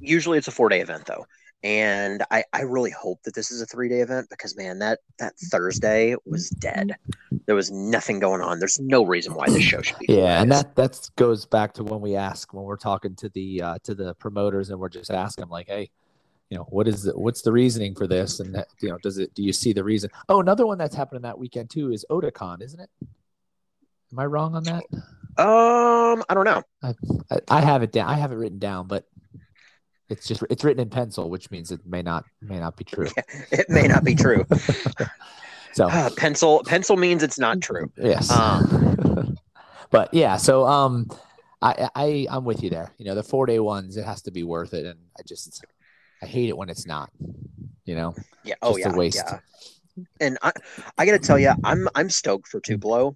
usually 0.00 0.38
it's 0.38 0.48
a 0.48 0.52
four 0.52 0.68
day 0.68 0.80
event 0.80 1.06
though. 1.06 1.26
And 1.62 2.24
I, 2.30 2.44
I 2.54 2.62
really 2.62 2.90
hope 2.90 3.22
that 3.24 3.34
this 3.34 3.50
is 3.50 3.60
a 3.60 3.66
three 3.66 3.88
day 3.88 4.00
event 4.00 4.28
because 4.30 4.56
man, 4.56 4.78
that 4.78 5.00
that 5.18 5.36
Thursday 5.36 6.16
was 6.24 6.48
dead. 6.48 6.96
There 7.46 7.54
was 7.54 7.70
nothing 7.70 8.18
going 8.18 8.40
on. 8.40 8.58
There's 8.58 8.80
no 8.80 9.04
reason 9.04 9.34
why 9.34 9.50
this 9.50 9.62
show 9.62 9.82
should 9.82 9.98
be. 9.98 10.06
Yeah, 10.08 10.40
and 10.40 10.50
that 10.50 10.74
that 10.76 11.10
goes 11.16 11.44
back 11.44 11.74
to 11.74 11.84
when 11.84 12.00
we 12.00 12.16
ask 12.16 12.54
when 12.54 12.64
we're 12.64 12.76
talking 12.76 13.14
to 13.16 13.28
the 13.28 13.62
uh, 13.62 13.78
to 13.82 13.94
the 13.94 14.14
promoters 14.14 14.70
and 14.70 14.80
we're 14.80 14.88
just 14.88 15.10
asking 15.10 15.42
them 15.42 15.50
like, 15.50 15.68
hey, 15.68 15.90
you 16.50 16.58
know 16.58 16.64
what 16.64 16.88
is 16.88 17.04
the, 17.04 17.12
what's 17.12 17.42
the 17.42 17.52
reasoning 17.52 17.94
for 17.94 18.06
this? 18.06 18.40
And 18.40 18.54
that, 18.54 18.68
you 18.80 18.88
know 18.88 18.98
does 18.98 19.18
it 19.18 19.32
do 19.34 19.42
you 19.42 19.52
see 19.52 19.72
the 19.72 19.84
reason? 19.84 20.10
Oh 20.28 20.40
another 20.40 20.66
one 20.66 20.78
that's 20.78 20.94
happening 20.94 21.22
that 21.22 21.38
weekend 21.38 21.70
too 21.70 21.92
is 21.92 22.04
otakon 22.10 22.60
isn't 22.62 22.80
it? 22.80 22.90
Am 24.12 24.18
i 24.18 24.26
wrong 24.26 24.56
on 24.56 24.64
that? 24.64 24.84
Um 25.38 26.24
i 26.28 26.34
don't 26.34 26.44
know. 26.44 26.62
I, 26.82 26.94
I 27.48 27.60
have 27.60 27.82
it 27.82 27.92
down 27.92 28.08
i 28.08 28.14
have 28.14 28.32
it 28.32 28.36
written 28.36 28.58
down 28.58 28.88
but 28.88 29.06
it's 30.10 30.26
just 30.26 30.44
it's 30.50 30.64
written 30.64 30.82
in 30.82 30.90
pencil 30.90 31.30
which 31.30 31.50
means 31.50 31.70
it 31.70 31.80
may 31.86 32.02
not 32.02 32.24
may 32.42 32.58
not 32.58 32.76
be 32.76 32.84
true 32.84 33.08
yeah, 33.16 33.22
it 33.52 33.70
may 33.70 33.86
not 33.86 34.04
be 34.04 34.14
true 34.14 34.44
so 35.72 35.86
uh, 35.88 36.10
pencil 36.16 36.62
pencil 36.64 36.96
means 36.96 37.22
it's 37.22 37.38
not 37.38 37.60
true 37.60 37.90
yes 37.96 38.30
um. 38.30 39.36
but 39.90 40.12
yeah 40.12 40.36
so 40.36 40.66
um 40.66 41.08
I, 41.62 41.90
I 41.94 42.26
I'm 42.30 42.44
with 42.44 42.62
you 42.62 42.70
there. 42.70 42.92
You 42.98 43.04
know, 43.06 43.14
the 43.14 43.22
four 43.22 43.46
day 43.46 43.58
ones, 43.58 43.96
it 43.96 44.04
has 44.04 44.22
to 44.22 44.30
be 44.30 44.42
worth 44.44 44.72
it. 44.72 44.86
And 44.86 44.98
I 45.18 45.22
just 45.26 45.64
I 46.22 46.26
hate 46.26 46.48
it 46.48 46.56
when 46.56 46.70
it's 46.70 46.86
not. 46.86 47.10
You 47.84 47.96
know. 47.96 48.14
Yeah. 48.44 48.54
Oh 48.62 48.72
Just 48.72 48.80
yeah. 48.80 48.96
waste. 48.96 49.24
Yeah. 49.26 49.38
And 50.20 50.38
I, 50.42 50.52
I 50.96 51.04
got 51.04 51.12
to 51.12 51.18
tell 51.18 51.38
you, 51.38 51.52
I'm 51.64 51.88
I'm 51.94 52.08
stoked 52.08 52.48
for 52.48 52.60
Tupelo. 52.60 53.14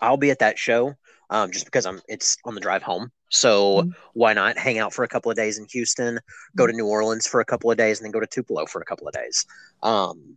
I'll 0.00 0.16
be 0.16 0.30
at 0.30 0.38
that 0.38 0.58
show, 0.58 0.94
um, 1.30 1.50
just 1.50 1.64
because 1.64 1.86
I'm. 1.86 2.00
It's 2.08 2.36
on 2.44 2.54
the 2.54 2.60
drive 2.60 2.82
home, 2.82 3.10
so 3.30 3.82
mm-hmm. 3.82 3.90
why 4.14 4.32
not 4.32 4.58
hang 4.58 4.78
out 4.78 4.92
for 4.92 5.04
a 5.04 5.08
couple 5.08 5.30
of 5.30 5.36
days 5.36 5.58
in 5.58 5.66
Houston, 5.72 6.20
go 6.56 6.66
to 6.66 6.72
New 6.72 6.86
Orleans 6.86 7.26
for 7.26 7.40
a 7.40 7.44
couple 7.44 7.70
of 7.70 7.76
days, 7.76 7.98
and 7.98 8.04
then 8.04 8.12
go 8.12 8.20
to 8.20 8.26
Tupelo 8.26 8.66
for 8.66 8.80
a 8.80 8.84
couple 8.84 9.08
of 9.08 9.14
days. 9.14 9.46
Um, 9.82 10.36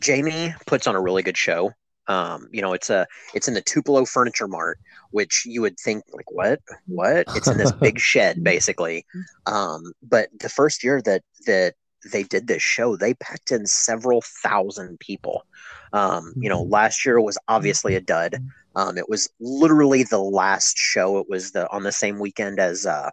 Jamie 0.00 0.54
puts 0.66 0.86
on 0.86 0.96
a 0.96 1.00
really 1.00 1.22
good 1.22 1.36
show. 1.36 1.72
Um, 2.06 2.48
you 2.52 2.60
know, 2.60 2.72
it's 2.72 2.90
a 2.90 3.06
it's 3.34 3.48
in 3.48 3.54
the 3.54 3.62
Tupelo 3.62 4.04
Furniture 4.04 4.48
Mart, 4.48 4.78
which 5.10 5.46
you 5.46 5.62
would 5.62 5.78
think 5.78 6.04
like 6.12 6.30
what 6.30 6.60
what 6.86 7.24
it's 7.34 7.48
in 7.48 7.56
this 7.56 7.72
big 7.80 7.98
shed 7.98 8.44
basically. 8.44 9.06
Um, 9.46 9.92
but 10.02 10.28
the 10.38 10.48
first 10.48 10.84
year 10.84 11.00
that 11.02 11.22
that 11.46 11.74
they 12.12 12.22
did 12.22 12.46
this 12.46 12.62
show, 12.62 12.96
they 12.96 13.14
packed 13.14 13.50
in 13.52 13.66
several 13.66 14.22
thousand 14.22 14.98
people. 15.00 15.46
Um, 15.92 16.32
you 16.36 16.48
know, 16.48 16.62
last 16.62 17.04
year 17.06 17.20
was 17.20 17.38
obviously 17.48 17.94
a 17.94 18.00
dud. 18.00 18.36
Um, 18.76 18.98
it 18.98 19.08
was 19.08 19.28
literally 19.38 20.02
the 20.02 20.18
last 20.18 20.76
show. 20.76 21.18
It 21.18 21.28
was 21.28 21.52
the 21.52 21.70
on 21.70 21.84
the 21.84 21.92
same 21.92 22.18
weekend 22.18 22.58
as 22.58 22.84
uh, 22.86 23.10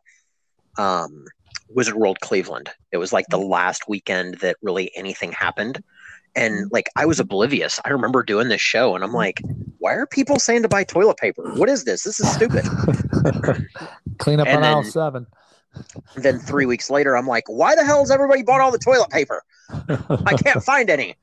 um, 0.77 1.25
Wizard 1.69 1.95
World 1.95 2.19
Cleveland. 2.21 2.69
It 2.91 2.97
was 2.97 3.13
like 3.13 3.27
the 3.29 3.37
last 3.37 3.87
weekend 3.87 4.35
that 4.39 4.57
really 4.61 4.91
anything 4.95 5.31
happened. 5.31 5.83
And 6.35 6.71
like 6.71 6.89
I 6.95 7.05
was 7.05 7.19
oblivious. 7.19 7.79
I 7.85 7.89
remember 7.89 8.23
doing 8.23 8.47
this 8.47 8.61
show 8.61 8.95
and 8.95 9.03
I'm 9.03 9.13
like, 9.13 9.41
why 9.79 9.93
are 9.93 10.05
people 10.07 10.39
saying 10.39 10.61
to 10.63 10.69
buy 10.69 10.83
toilet 10.83 11.17
paper? 11.17 11.53
What 11.55 11.69
is 11.69 11.83
this? 11.83 12.03
This 12.03 12.19
is 12.19 12.31
stupid. 12.31 12.63
Clean 14.17 14.39
up 14.39 14.47
And 14.47 14.57
on 14.57 14.63
aisle 14.63 14.81
then- 14.83 14.91
seven. 15.73 16.03
then 16.15 16.39
three 16.39 16.65
weeks 16.65 16.89
later, 16.89 17.15
I'm 17.15 17.27
like, 17.27 17.45
why 17.47 17.75
the 17.75 17.85
hell 17.85 17.99
has 17.99 18.11
everybody 18.11 18.43
bought 18.43 18.61
all 18.61 18.71
the 18.71 18.79
toilet 18.79 19.09
paper? 19.09 19.43
I 20.25 20.33
can't 20.33 20.61
find 20.63 20.89
any. 20.89 21.17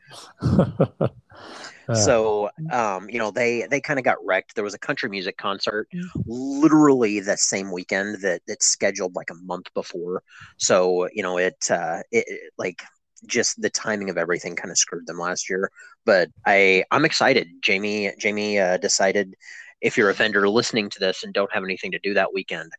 So 1.93 2.51
um, 2.71 3.09
you 3.09 3.19
know 3.19 3.31
they 3.31 3.67
they 3.71 3.81
kind 3.81 3.99
of 3.99 4.05
got 4.05 4.19
wrecked 4.25 4.55
there 4.55 4.65
was 4.65 4.75
a 4.75 4.79
country 4.79 5.09
music 5.09 5.37
concert 5.39 5.89
literally 6.27 7.21
the 7.21 7.37
same 7.37 7.73
weekend 7.73 8.21
that 8.23 8.43
it's 8.47 8.67
scheduled 8.67 9.15
like 9.15 9.31
a 9.31 9.35
month 9.47 9.67
before 9.75 10.23
so 10.59 11.09
you 11.15 11.23
know 11.23 11.39
it 11.39 11.57
uh 11.71 12.01
it, 12.13 12.25
it- 12.29 12.53
like 12.59 12.83
just 13.27 13.61
the 13.63 13.71
timing 13.71 14.11
of 14.11 14.19
everything 14.19 14.55
kind 14.55 14.71
of 14.71 14.77
screwed 14.79 15.07
them 15.07 15.19
last 15.19 15.49
year 15.49 15.71
but 16.05 16.29
i 16.47 16.85
i'm 16.91 17.05
excited 17.07 17.49
jamie 17.63 18.13
jamie 18.19 18.59
uh, 18.59 18.77
decided 18.77 19.35
if 19.81 19.97
you're 19.97 20.11
a 20.11 20.15
vendor 20.15 20.49
listening 20.49 20.91
to 20.91 20.99
this 21.01 21.25
and 21.25 21.33
don't 21.35 21.53
have 21.53 21.65
anything 21.65 21.91
to 21.91 21.99
do 22.01 22.15
that 22.15 22.33
weekend 22.35 22.71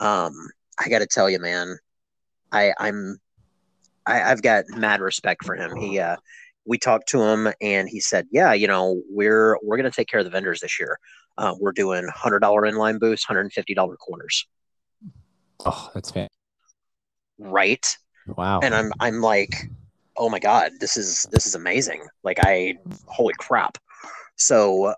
um 0.00 0.32
i 0.78 0.88
gotta 0.88 1.06
tell 1.06 1.28
you 1.28 1.38
man 1.38 1.76
i 2.52 2.72
i'm 2.78 3.18
I, 4.06 4.22
I've 4.30 4.42
got 4.42 4.64
mad 4.70 5.00
respect 5.00 5.44
for 5.44 5.54
him. 5.54 5.76
He 5.76 5.98
uh 5.98 6.16
we 6.64 6.78
talked 6.78 7.08
to 7.08 7.22
him 7.22 7.52
and 7.60 7.88
he 7.88 8.00
said, 8.00 8.26
"Yeah, 8.30 8.52
you 8.52 8.66
know, 8.66 9.00
we're 9.08 9.58
we're 9.62 9.76
going 9.76 9.90
to 9.90 9.94
take 9.94 10.08
care 10.08 10.20
of 10.20 10.24
the 10.24 10.30
vendors 10.30 10.60
this 10.60 10.78
year. 10.80 10.98
Uh, 11.38 11.54
we're 11.60 11.72
doing 11.72 12.08
hundred 12.14 12.40
dollar 12.40 12.62
inline 12.62 12.98
booths, 12.98 13.24
hundred 13.24 13.42
and 13.42 13.52
fifty 13.52 13.74
dollar 13.74 13.96
corners, 13.96 14.46
oh, 15.64 15.90
that's 15.94 16.10
fan- 16.10 16.28
right?" 17.38 17.96
wow. 18.26 18.60
And 18.62 18.74
I'm 18.74 18.92
I'm 19.00 19.20
like, 19.20 19.70
"Oh 20.16 20.28
my 20.28 20.38
god, 20.38 20.72
this 20.80 20.96
is 20.96 21.26
this 21.30 21.46
is 21.46 21.54
amazing! 21.54 22.06
Like, 22.24 22.38
I 22.40 22.74
holy 23.06 23.34
crap!" 23.38 23.78
So 24.36 24.94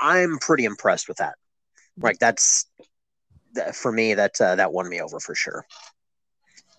I'm 0.00 0.38
pretty 0.38 0.64
impressed 0.64 1.08
with 1.08 1.16
that. 1.18 1.34
Like, 1.98 2.18
that's 2.18 2.66
that, 3.56 3.74
for 3.76 3.92
me. 3.92 4.14
That 4.14 4.40
uh, 4.40 4.54
that 4.56 4.72
won 4.72 4.88
me 4.88 5.00
over 5.00 5.18
for 5.20 5.34
sure. 5.34 5.66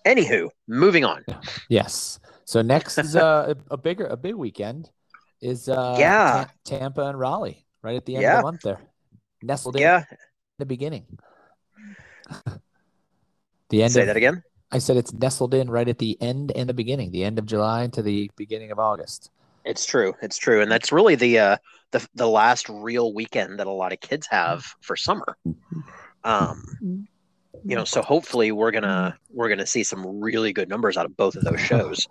Anywho, 0.06 0.48
moving 0.66 1.04
on. 1.04 1.24
Yes. 1.68 2.18
So 2.44 2.62
next 2.62 2.96
is 2.98 3.14
uh, 3.14 3.54
a, 3.70 3.76
bigger, 3.76 4.06
a 4.06 4.16
big 4.16 4.34
weekend 4.34 4.90
is 5.42 5.68
uh, 5.68 5.96
Yeah. 5.98 6.46
Ta- 6.46 6.50
Tampa 6.64 7.02
and 7.02 7.18
Raleigh 7.18 7.66
right 7.82 7.96
at 7.96 8.06
the 8.06 8.16
end 8.16 8.24
of 8.24 8.36
the 8.38 8.42
month 8.42 8.62
there, 8.62 8.80
nestled 9.42 9.76
in 9.76 9.82
Yeah, 9.82 10.04
the 10.58 10.64
beginning. 10.66 11.04
the 13.70 13.82
end. 13.82 13.92
say 13.92 14.00
of, 14.00 14.06
that 14.06 14.16
again. 14.16 14.42
I 14.72 14.78
said 14.78 14.96
it's 14.96 15.12
nestled 15.12 15.54
in 15.54 15.70
right 15.70 15.88
at 15.88 15.98
the 15.98 16.16
end 16.20 16.52
and 16.54 16.68
the 16.68 16.74
beginning, 16.74 17.10
the 17.10 17.24
end 17.24 17.38
of 17.38 17.46
July 17.46 17.86
to 17.88 18.02
the 18.02 18.30
beginning 18.36 18.70
of 18.70 18.78
August. 18.78 19.30
It's 19.64 19.84
true. 19.84 20.14
It's 20.22 20.38
true, 20.38 20.62
and 20.62 20.70
that's 20.70 20.92
really 20.92 21.14
the 21.14 21.38
uh, 21.38 21.56
the 21.90 22.06
the 22.14 22.26
last 22.28 22.68
real 22.68 23.12
weekend 23.12 23.58
that 23.58 23.66
a 23.66 23.70
lot 23.70 23.92
of 23.92 24.00
kids 24.00 24.26
have 24.30 24.64
for 24.80 24.96
summer. 24.96 25.36
Um, 26.24 27.06
you 27.64 27.76
know, 27.76 27.84
so 27.84 28.02
hopefully 28.02 28.52
we're 28.52 28.70
gonna 28.70 29.18
we're 29.30 29.48
gonna 29.48 29.66
see 29.66 29.82
some 29.82 30.20
really 30.20 30.52
good 30.52 30.68
numbers 30.68 30.96
out 30.96 31.06
of 31.06 31.16
both 31.16 31.36
of 31.36 31.44
those 31.44 31.60
shows. 31.60 32.06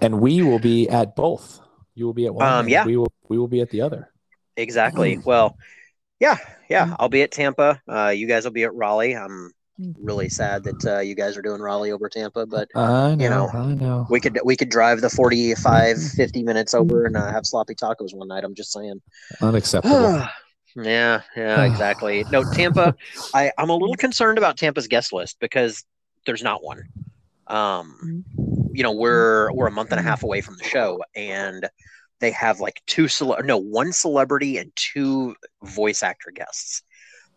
And 0.00 0.20
we 0.20 0.42
will 0.42 0.58
be 0.58 0.88
at 0.88 1.14
both. 1.14 1.60
You 1.94 2.06
will 2.06 2.14
be 2.14 2.26
at 2.26 2.34
one. 2.34 2.46
Um, 2.46 2.68
yeah. 2.68 2.84
We 2.84 2.96
will. 2.96 3.12
We 3.28 3.38
will 3.38 3.48
be 3.48 3.60
at 3.60 3.70
the 3.70 3.82
other. 3.82 4.10
Exactly. 4.56 5.18
Well, 5.18 5.56
yeah, 6.20 6.36
yeah. 6.68 6.96
I'll 6.98 7.08
be 7.08 7.22
at 7.22 7.30
Tampa. 7.30 7.80
Uh, 7.88 8.08
you 8.08 8.26
guys 8.26 8.44
will 8.44 8.52
be 8.52 8.64
at 8.64 8.74
Raleigh. 8.74 9.16
I'm 9.16 9.52
really 10.00 10.28
sad 10.28 10.64
that 10.64 10.84
uh, 10.86 11.00
you 11.00 11.14
guys 11.14 11.36
are 11.36 11.42
doing 11.42 11.60
Raleigh 11.60 11.92
over 11.92 12.08
Tampa, 12.08 12.46
but 12.46 12.68
I 12.74 13.14
know. 13.14 13.24
You 13.24 13.30
know, 13.30 13.50
I 13.52 13.74
know. 13.74 14.06
we 14.10 14.20
could 14.20 14.38
we 14.44 14.56
could 14.56 14.68
drive 14.68 15.00
the 15.00 15.10
45, 15.10 16.02
50 16.02 16.42
minutes 16.42 16.74
over 16.74 17.06
and 17.06 17.16
uh, 17.16 17.30
have 17.30 17.46
sloppy 17.46 17.74
tacos 17.74 18.14
one 18.14 18.28
night. 18.28 18.44
I'm 18.44 18.54
just 18.54 18.72
saying. 18.72 19.00
Unacceptable. 19.40 20.26
yeah, 20.76 21.22
yeah, 21.36 21.64
exactly. 21.70 22.24
No, 22.30 22.44
Tampa. 22.52 22.94
I 23.32 23.52
I'm 23.58 23.70
a 23.70 23.76
little 23.76 23.96
concerned 23.96 24.38
about 24.38 24.56
Tampa's 24.56 24.88
guest 24.88 25.12
list 25.12 25.38
because 25.40 25.84
there's 26.26 26.42
not 26.42 26.62
one. 26.62 26.84
Um, 27.46 28.24
you 28.72 28.82
know, 28.82 28.92
we're 28.92 29.52
we're 29.52 29.66
a 29.66 29.72
month 29.72 29.90
and 29.92 30.00
a 30.00 30.02
half 30.02 30.22
away 30.22 30.40
from 30.40 30.56
the 30.56 30.64
show, 30.64 31.02
and 31.14 31.68
they 32.20 32.30
have 32.30 32.60
like 32.60 32.80
two 32.86 33.08
cele- 33.08 33.42
no 33.44 33.58
one 33.58 33.92
celebrity 33.92 34.58
and 34.58 34.72
two 34.76 35.34
voice 35.62 36.02
actor 36.02 36.30
guests. 36.30 36.82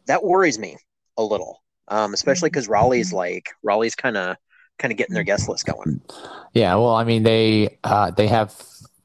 That 0.08 0.24
worries 0.24 0.58
me 0.58 0.78
a 1.18 1.24
little, 1.24 1.62
um, 1.90 2.14
especially 2.14 2.50
because 2.50 2.68
Raleigh's 2.68 3.12
like 3.12 3.50
Raleigh's 3.64 3.96
kind 3.96 4.18
of 4.18 4.38
kind 4.80 4.92
of 4.92 4.98
getting 4.98 5.14
their 5.14 5.24
guest 5.24 5.50
list 5.50 5.66
going. 5.66 6.02
Yeah. 6.54 6.76
Well, 6.76 6.96
I 6.96 7.04
mean, 7.04 7.24
they 7.24 7.78
uh, 7.84 8.12
they 8.12 8.28
have 8.28 8.56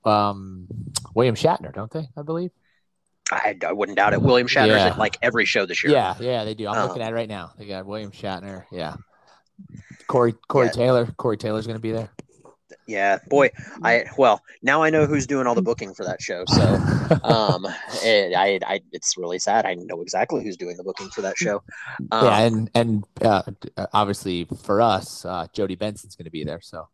um, 0.05 0.67
William 1.15 1.35
Shatner, 1.35 1.73
don't 1.73 1.91
they? 1.91 2.09
I 2.17 2.23
believe. 2.23 2.51
I, 3.33 3.57
I 3.67 3.73
wouldn't 3.73 3.97
doubt 3.97 4.13
it. 4.13 4.23
William 4.23 4.47
Shatner's 4.49 4.69
Yeah. 4.69 4.87
at 4.89 4.99
like 4.99 5.19
every 5.23 5.45
show 5.45 5.67
this 5.67 5.83
year. 5.83 5.93
Yeah, 5.93 6.15
yeah, 6.21 6.45
they 6.45 6.55
do. 6.55 6.69
I'm 6.69 6.77
Um, 6.79 6.89
looking 6.89 7.03
at 7.03 7.13
it 7.13 7.15
right 7.15 7.29
now. 7.29 7.53
They 7.59 7.67
got 7.67 7.87
William 7.87 8.11
Shatner. 8.11 8.65
Yeah. 8.71 8.95
Corey 10.07 10.35
Corey 10.49 10.67
Yeah. 10.67 10.73
Taylor. 10.73 11.07
Corey 11.17 11.37
Taylor's 11.37 11.67
going 11.67 11.77
to 11.79 11.83
be 11.83 11.93
there. 11.93 12.11
Yeah, 12.89 13.19
boy, 13.29 13.51
I 13.83 14.07
well 14.19 14.41
now 14.63 14.83
I 14.83 14.91
know 14.91 15.07
who's 15.07 15.27
doing 15.27 15.47
all 15.47 15.55
the 15.55 15.63
booking 15.63 15.95
for 15.95 16.05
that 16.05 16.21
show. 16.21 16.45
So 16.47 16.63
um, 17.23 17.67
it, 18.03 18.35
I, 18.35 18.59
I 18.67 18.81
it's 18.93 19.17
really 19.17 19.39
sad. 19.39 19.67
I 19.67 19.75
know 19.75 20.01
exactly 20.03 20.43
who's 20.43 20.57
doing 20.57 20.77
the 20.77 20.83
booking 20.83 21.09
for 21.11 21.21
that 21.23 21.37
show. 21.37 21.63
Um, 22.11 22.25
yeah, 22.25 22.39
and 22.41 22.71
and 22.75 23.05
uh, 23.23 23.43
obviously 23.93 24.47
for 24.63 24.81
us, 24.81 25.25
uh, 25.25 25.47
Jodi 25.53 25.77
Benson's 25.77 26.17
going 26.17 26.25
to 26.25 26.31
be 26.31 26.45
there, 26.45 26.61
so 26.61 26.89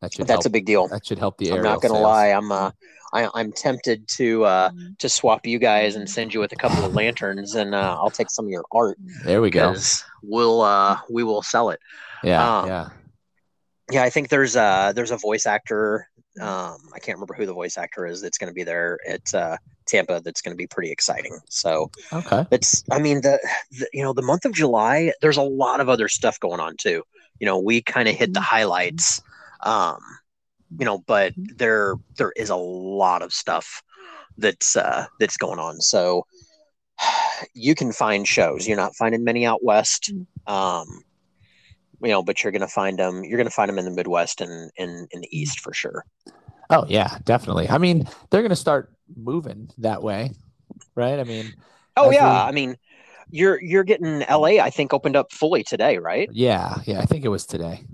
that 0.00 0.12
should 0.14 0.26
that's 0.26 0.44
help. 0.44 0.46
a 0.46 0.50
big 0.50 0.66
deal. 0.66 0.88
that 0.88 1.04
should 1.04 1.18
help 1.18 1.38
the. 1.38 1.50
Air. 1.50 1.56
I'm 1.58 1.62
not 1.62 1.80
gonna 1.80 1.94
sales. 1.94 2.02
lie. 2.02 2.28
I'm 2.28 2.52
uh, 2.52 2.70
I, 3.12 3.28
I'm 3.34 3.52
tempted 3.52 4.06
to 4.08 4.44
uh 4.44 4.70
to 4.98 5.08
swap 5.08 5.46
you 5.46 5.58
guys 5.58 5.96
and 5.96 6.08
send 6.08 6.32
you 6.32 6.40
with 6.40 6.52
a 6.52 6.56
couple 6.56 6.84
of 6.84 6.94
lanterns, 6.94 7.54
and 7.54 7.74
uh, 7.74 7.96
I'll 7.98 8.10
take 8.10 8.30
some 8.30 8.46
of 8.46 8.50
your 8.50 8.64
art 8.72 8.98
There 9.24 9.42
we 9.42 9.50
go. 9.50 9.74
we'll 10.22 10.62
uh 10.62 10.98
we 11.10 11.22
will 11.24 11.42
sell 11.42 11.70
it. 11.70 11.80
Yeah, 12.22 12.60
um, 12.60 12.68
yeah. 12.68 12.88
Yeah, 13.90 14.02
I 14.04 14.10
think 14.10 14.28
there's 14.28 14.56
uh 14.56 14.92
there's 14.94 15.10
a 15.10 15.16
voice 15.16 15.46
actor. 15.46 16.08
Um, 16.40 16.76
I 16.94 17.00
can't 17.00 17.16
remember 17.16 17.34
who 17.34 17.44
the 17.44 17.52
voice 17.52 17.76
actor 17.76 18.06
is 18.06 18.22
that's 18.22 18.38
going 18.38 18.48
to 18.48 18.54
be 18.54 18.62
there 18.62 18.98
at 19.06 19.34
uh, 19.34 19.56
Tampa. 19.86 20.20
That's 20.24 20.40
going 20.40 20.52
to 20.52 20.56
be 20.56 20.68
pretty 20.68 20.92
exciting. 20.92 21.36
So 21.48 21.90
Okay. 22.12 22.46
it's 22.52 22.84
I 22.92 23.00
mean 23.00 23.20
the, 23.22 23.40
the 23.72 23.88
you 23.92 24.02
know 24.04 24.12
the 24.12 24.22
month 24.22 24.44
of 24.44 24.52
July. 24.52 25.12
There's 25.20 25.36
a 25.38 25.42
lot 25.42 25.80
of 25.80 25.88
other 25.88 26.06
stuff 26.08 26.38
going 26.38 26.60
on 26.60 26.76
too. 26.78 27.02
You 27.40 27.46
know, 27.46 27.58
we 27.58 27.82
kind 27.82 28.08
of 28.08 28.14
hit 28.14 28.32
the 28.32 28.40
highlights. 28.40 29.20
Um, 29.62 29.98
you 30.78 30.84
know, 30.84 30.98
but 30.98 31.32
there 31.36 31.96
there 32.16 32.32
is 32.36 32.50
a 32.50 32.56
lot 32.56 33.22
of 33.22 33.32
stuff 33.32 33.82
that's 34.38 34.76
uh, 34.76 35.06
that's 35.18 35.36
going 35.36 35.58
on. 35.58 35.80
So 35.80 36.26
you 37.54 37.74
can 37.74 37.92
find 37.92 38.26
shows. 38.26 38.66
You're 38.66 38.76
not 38.76 38.96
finding 38.96 39.24
many 39.24 39.46
out 39.46 39.64
west. 39.64 40.12
Um, 40.46 40.86
you 42.02 42.08
know, 42.08 42.22
but 42.22 42.42
you're 42.42 42.52
gonna 42.52 42.68
find 42.68 42.98
them. 42.98 43.24
You're 43.24 43.38
gonna 43.38 43.50
find 43.50 43.68
them 43.68 43.78
in 43.78 43.84
the 43.84 43.90
Midwest 43.90 44.40
and 44.40 44.70
in 44.76 45.06
in 45.10 45.20
the 45.20 45.28
East 45.36 45.60
for 45.60 45.72
sure. 45.72 46.04
Oh 46.70 46.84
yeah, 46.88 47.18
definitely. 47.24 47.68
I 47.68 47.78
mean, 47.78 48.08
they're 48.30 48.42
going 48.42 48.50
to 48.50 48.56
start 48.56 48.92
moving 49.16 49.70
that 49.78 50.02
way, 50.02 50.30
right? 50.94 51.18
I 51.18 51.24
mean, 51.24 51.52
Oh 51.96 52.10
yeah, 52.10 52.44
we- 52.44 52.48
I 52.48 52.52
mean, 52.52 52.76
you're 53.30 53.60
you're 53.60 53.84
getting 53.84 54.22
LA. 54.22 54.60
I 54.60 54.70
think 54.70 54.94
opened 54.94 55.16
up 55.16 55.32
fully 55.32 55.62
today, 55.64 55.98
right? 55.98 56.28
yeah, 56.32 56.76
yeah. 56.86 57.00
I 57.00 57.06
think 57.06 57.24
it 57.24 57.28
was 57.28 57.44
today. 57.44 57.84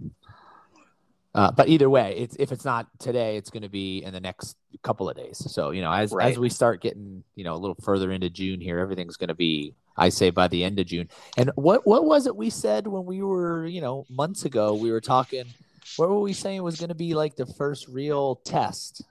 Uh, 1.37 1.51
but 1.51 1.69
either 1.69 1.91
way, 1.91 2.15
it's 2.17 2.35
if 2.41 2.51
it's 2.51 2.65
not 2.65 2.87
today, 2.99 3.37
it's 3.37 3.51
going 3.51 3.63
to 3.63 3.69
be 3.69 4.03
in 4.03 4.13
the 4.15 4.21
next 4.21 4.57
couple 4.83 5.09
of 5.09 5.17
days. 5.17 5.37
So 5.53 5.71
you 5.71 5.83
know, 5.83 5.93
as 5.93 6.11
Right. 6.13 6.33
as 6.33 6.39
we 6.39 6.49
start 6.49 6.81
getting 6.81 7.23
you 7.35 7.45
know 7.45 7.55
a 7.55 7.61
little 7.61 7.77
further 7.83 8.11
into 8.11 8.31
June 8.31 8.61
here, 8.61 8.79
everything's 8.79 9.17
going 9.19 9.29
to 9.29 9.35
be, 9.35 9.75
I 9.99 10.09
say, 10.09 10.31
by 10.31 10.49
the 10.49 10.65
end 10.65 10.79
of 10.79 10.87
June. 10.87 11.09
And 11.37 11.51
what 11.55 11.87
what 11.87 12.07
was 12.07 12.27
it 12.27 12.35
we 12.35 12.49
said 12.49 12.87
when 12.87 13.05
we 13.05 13.23
were 13.23 13.67
you 13.67 13.83
know 13.83 14.07
months 14.09 14.45
ago? 14.47 14.73
We 14.75 14.91
were 14.91 15.01
talking. 15.03 15.45
What 15.99 16.09
were 16.09 16.21
we 16.21 16.33
saying 16.33 16.63
was 16.63 16.77
going 16.81 16.89
to 16.89 16.95
be 16.97 17.15
like 17.15 17.37
the 17.37 17.47
first 17.47 17.87
real 17.87 18.37
test? 18.37 19.03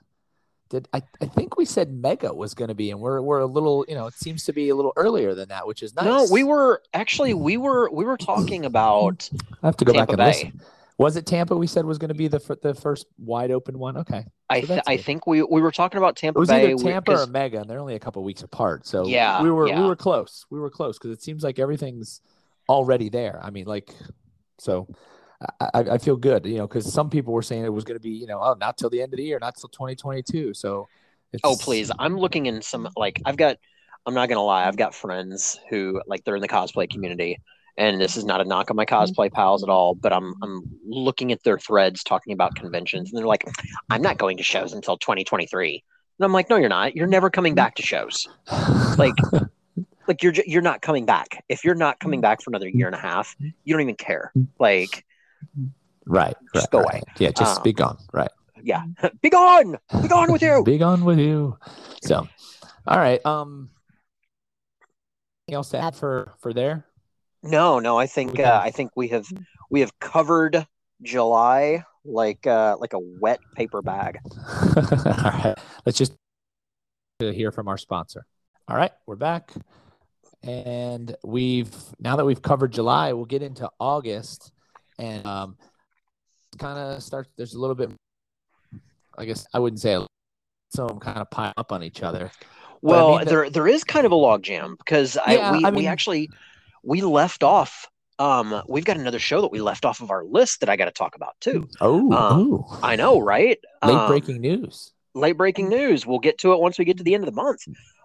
Did 0.69 0.89
I, 0.93 1.03
I 1.21 1.27
think 1.27 1.57
we 1.57 1.65
said 1.65 1.93
Mega 1.93 2.33
was 2.33 2.55
going 2.55 2.69
to 2.69 2.73
be, 2.75 2.89
and 2.89 2.99
we're 2.99 3.21
we're 3.21 3.39
a 3.39 3.45
little 3.45 3.85
you 3.87 3.93
know 3.93 4.07
it 4.07 4.15
seems 4.15 4.45
to 4.45 4.51
be 4.53 4.69
a 4.69 4.75
little 4.75 4.93
earlier 4.95 5.35
than 5.35 5.49
that, 5.49 5.67
which 5.67 5.83
is 5.83 5.95
nice. 5.95 6.05
No, 6.05 6.25
we 6.31 6.43
were 6.43 6.81
actually 6.91 7.35
we 7.35 7.55
were 7.57 7.87
we 7.91 8.03
were 8.03 8.17
talking 8.17 8.65
about 8.65 9.29
I 9.61 9.67
have 9.67 9.77
to 9.77 9.85
go 9.85 9.93
Tampa 9.93 10.17
back 10.17 10.19
and 10.19 10.33
Bay. 10.43 10.49
listen. 10.49 10.61
Was 10.97 11.17
it 11.17 11.25
Tampa? 11.25 11.55
We 11.55 11.67
said 11.67 11.85
was 11.85 11.97
going 11.97 12.09
to 12.09 12.15
be 12.15 12.27
the 12.29 12.39
fir- 12.39 12.57
the 12.61 12.73
first 12.73 13.05
wide 13.17 13.51
open 13.51 13.77
one. 13.77 13.97
Okay, 13.97 14.25
I 14.49 14.61
th- 14.61 14.81
I 14.87 14.95
think 14.97 15.27
we 15.27 15.41
we 15.43 15.61
were 15.61 15.71
talking 15.71 15.97
about 15.97 16.15
Tampa 16.15 16.37
it 16.37 16.39
was 16.39 16.49
Bay. 16.49 16.63
either 16.73 16.75
we- 16.77 16.83
Tampa 16.91 17.11
or 17.11 17.15
'cause- 17.15 17.29
Mega, 17.29 17.59
and 17.61 17.69
they're 17.69 17.79
only 17.79 17.95
a 17.95 17.99
couple 17.99 18.23
weeks 18.23 18.43
apart. 18.43 18.85
So 18.87 19.05
Yeah, 19.05 19.41
we 19.43 19.51
were 19.51 19.67
yeah. 19.67 19.81
we 19.81 19.87
were 19.87 19.95
close. 19.97 20.45
We 20.49 20.59
were 20.59 20.69
close 20.69 20.97
because 20.97 21.11
it 21.11 21.21
seems 21.21 21.43
like 21.43 21.59
everything's 21.59 22.21
already 22.69 23.09
there. 23.09 23.39
I 23.43 23.49
mean, 23.49 23.65
like, 23.65 23.93
so 24.57 24.87
I, 25.59 25.67
I 25.91 25.97
feel 25.97 26.15
good, 26.15 26.45
you 26.45 26.57
know, 26.57 26.67
because 26.67 26.91
some 26.91 27.09
people 27.09 27.33
were 27.33 27.41
saying 27.43 27.65
it 27.65 27.73
was 27.73 27.83
going 27.83 27.97
to 27.97 28.01
be, 28.01 28.11
you 28.11 28.25
know, 28.25 28.39
oh, 28.41 28.55
not 28.59 28.77
till 28.77 28.89
the 28.89 29.01
end 29.01 29.13
of 29.13 29.17
the 29.17 29.23
year, 29.23 29.37
not 29.39 29.55
till 29.57 29.69
2022. 29.69 30.53
So, 30.53 30.87
it's, 31.33 31.41
oh 31.43 31.57
please, 31.59 31.91
I'm 31.99 32.17
looking 32.17 32.45
in 32.45 32.61
some 32.61 32.87
like 32.95 33.21
I've 33.25 33.37
got. 33.37 33.57
I'm 34.07 34.13
not 34.13 34.29
gonna 34.29 34.43
lie, 34.43 34.67
I've 34.67 34.77
got 34.77 34.93
friends 34.93 35.59
who 35.69 35.99
like 36.07 36.23
they're 36.23 36.35
in 36.35 36.41
the 36.41 36.47
cosplay 36.47 36.87
community, 36.89 37.41
and 37.77 37.99
this 37.99 38.15
is 38.17 38.23
not 38.25 38.41
a 38.41 38.45
knock 38.45 38.69
on 38.71 38.77
my 38.77 38.85
cosplay 38.85 39.31
pals 39.31 39.63
at 39.63 39.69
all, 39.69 39.95
but 39.95 40.13
I'm 40.13 40.33
I'm 40.41 40.61
looking 40.85 41.31
at 41.31 41.43
their 41.43 41.57
threads 41.59 42.03
talking 42.03 42.33
about 42.33 42.55
conventions, 42.55 43.11
and 43.11 43.17
they're 43.19 43.27
like, 43.27 43.45
"I'm 43.89 44.01
not 44.01 44.17
going 44.17 44.37
to 44.37 44.43
shows 44.43 44.73
until 44.73 44.97
2023," 44.97 45.83
and 46.19 46.25
I'm 46.25 46.31
like, 46.33 46.49
"No, 46.49 46.55
you're 46.57 46.69
not. 46.69 46.95
You're 46.95 47.07
never 47.07 47.29
coming 47.29 47.55
back 47.55 47.75
to 47.75 47.83
shows. 47.83 48.27
Like, 48.97 49.15
like 50.07 50.23
you're 50.23 50.33
you're 50.45 50.61
not 50.61 50.81
coming 50.81 51.05
back. 51.05 51.43
If 51.49 51.63
you're 51.65 51.75
not 51.75 51.99
coming 51.99 52.21
back 52.21 52.41
for 52.41 52.49
another 52.51 52.69
year 52.69 52.87
and 52.87 52.95
a 52.95 52.99
half, 52.99 53.35
you 53.39 53.73
don't 53.73 53.81
even 53.81 53.95
care. 53.95 54.31
Like, 54.59 55.05
right, 56.05 56.35
just 56.53 56.65
right, 56.65 56.71
go 56.71 56.79
right. 56.79 56.93
away. 56.95 57.01
Yeah, 57.19 57.31
just 57.31 57.57
Um, 57.57 57.63
be 57.63 57.73
gone. 57.73 57.97
Right. 58.13 58.31
yeah, 58.63 58.83
be 59.21 59.29
gone, 59.29 59.77
be 60.01 60.07
gone 60.07 60.31
with 60.31 60.41
you." 60.41 60.63
Be 60.65 60.77
gone 60.77 61.03
with 61.03 61.19
you. 61.19 61.57
So, 62.03 62.27
all 62.87 62.97
right. 62.97 63.23
Um, 63.25 63.69
anything 65.47 65.55
else 65.55 65.69
to 65.71 65.77
add 65.79 65.95
for 65.95 66.33
for 66.39 66.53
there? 66.53 66.85
No, 67.45 67.79
no, 67.79 67.97
I 67.97 68.07
think 68.07 68.39
uh, 68.39 68.59
I 68.61 68.71
think 68.71 68.91
we 68.95 69.09
have 69.09 69.27
we 69.69 69.81
have 69.81 69.97
covered 69.99 70.65
July 71.03 71.83
like 72.03 72.45
uh, 72.47 72.75
like 72.79 72.93
a 72.93 72.99
wet 72.99 73.39
paper 73.55 73.81
bag. 73.81 74.19
All 74.77 74.83
right. 75.05 75.55
Let's 75.85 75.97
just 75.97 76.13
hear 77.19 77.51
from 77.51 77.67
our 77.67 77.77
sponsor. 77.77 78.25
All 78.67 78.75
right, 78.75 78.91
we're 79.05 79.15
back. 79.15 79.51
And 80.43 81.15
we've 81.23 81.73
now 81.99 82.15
that 82.15 82.25
we've 82.25 82.41
covered 82.41 82.71
July, 82.71 83.13
we'll 83.13 83.25
get 83.25 83.43
into 83.43 83.69
August 83.79 84.51
and 84.97 85.25
um 85.27 85.57
kind 86.57 86.79
of 86.79 87.03
start 87.03 87.27
there's 87.37 87.53
a 87.53 87.59
little 87.59 87.75
bit 87.75 87.91
I 89.17 89.25
guess 89.25 89.45
I 89.53 89.59
wouldn't 89.59 89.81
say 89.81 90.03
some 90.73 90.99
kind 90.99 91.17
of 91.19 91.29
pile 91.29 91.53
up 91.57 91.71
on 91.71 91.83
each 91.83 92.01
other. 92.01 92.31
But 92.81 92.93
I 92.93 92.95
Well, 92.97 93.09
mean, 93.09 93.19
the- 93.19 93.25
there 93.25 93.49
there 93.51 93.67
is 93.67 93.83
kind 93.83 94.05
of 94.05 94.11
a 94.11 94.15
logjam 94.15 94.77
because 94.79 95.15
I, 95.17 95.51
we 95.51 95.63
I 95.65 95.69
we 95.69 95.85
actually 95.87 96.29
we 96.85 97.01
left 97.01 97.43
off. 97.43 97.87
Um, 98.19 98.61
we've 98.69 98.85
got 98.85 98.95
another 98.97 99.19
show 99.19 99.41
that 99.41 99.51
we 99.51 99.59
left 99.59 99.83
off 99.83 99.99
of 100.01 100.09
our 100.11 100.23
list 100.23 100.61
that 100.61 100.69
I 100.69 100.75
got 100.77 100.85
to 100.85 100.91
talk 100.91 101.15
about 101.15 101.35
too. 101.41 101.67
Oh, 101.81 102.11
Um, 102.13 102.63
oh. 102.69 102.79
I 102.81 102.95
know, 102.95 103.19
right? 103.19 103.59
late 103.83 103.95
Um, 103.95 104.07
breaking 104.07 104.39
news. 104.39 104.93
late 105.13 105.33
breaking 105.37 105.67
news. 105.69 106.05
We'll 106.05 106.19
get 106.19 106.37
to 106.39 106.53
it 106.53 106.59
once 106.59 106.77
we 106.79 106.85
get 106.85 106.97
to 106.97 107.03
the 107.03 107.13
end 107.13 107.23
of 107.23 107.29
the 107.33 107.35
month. 107.35 107.61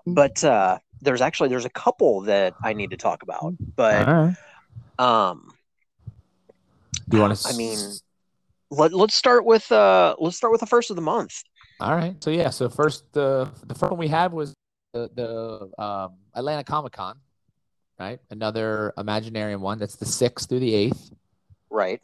But 0.06 0.42
uh, 0.42 0.78
there's 1.00 1.20
actually 1.20 1.50
there's 1.50 1.64
a 1.66 1.70
couple 1.70 2.22
that 2.22 2.54
I 2.64 2.72
need 2.72 2.90
to 2.90 2.96
talk 2.96 3.22
about. 3.22 3.54
But 3.76 4.06
right. 4.08 4.36
um, 4.98 5.52
Do 7.08 7.16
you 7.18 7.22
want 7.22 7.36
to 7.38 7.48
I 7.48 7.56
mean, 7.56 7.78
let, 8.70 8.92
let's 8.92 9.14
start 9.14 9.44
with 9.44 9.70
uh 9.70 10.16
let's 10.18 10.36
start 10.36 10.52
with 10.52 10.60
the 10.60 10.66
first 10.66 10.90
of 10.90 10.96
the 10.96 11.02
month. 11.02 11.42
All 11.80 11.94
right. 11.94 12.16
So 12.22 12.30
yeah. 12.30 12.50
So 12.50 12.68
first, 12.68 13.04
the 13.12 13.50
the 13.66 13.74
first 13.74 13.90
one 13.90 13.98
we 13.98 14.08
had 14.08 14.32
was 14.32 14.54
the 14.92 15.10
the 15.14 15.82
um, 15.82 16.14
Atlanta 16.34 16.64
Comic 16.64 16.92
Con, 16.94 17.18
right? 18.00 18.18
Another 18.30 18.94
Imaginarium 18.96 19.60
one. 19.60 19.78
That's 19.78 19.96
the 19.96 20.06
sixth 20.06 20.48
through 20.48 20.60
the 20.60 20.74
eighth. 20.74 21.10
Right. 21.68 22.02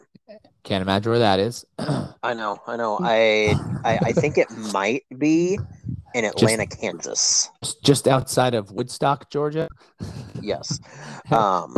Can't 0.62 0.82
imagine 0.82 1.10
where 1.10 1.20
that 1.20 1.40
is. 1.40 1.64
I 1.78 2.34
know. 2.34 2.58
I 2.66 2.76
know. 2.76 2.98
I 3.02 3.54
I, 3.84 3.98
I 4.02 4.12
think 4.12 4.36
it 4.36 4.50
might 4.72 5.04
be 5.16 5.58
in 6.14 6.24
Atlanta, 6.24 6.66
Kansas. 6.66 7.48
Just 7.82 8.06
outside 8.06 8.54
of 8.54 8.72
Woodstock, 8.72 9.30
Georgia. 9.30 9.68
Yes. 10.42 10.80
Um, 11.30 11.76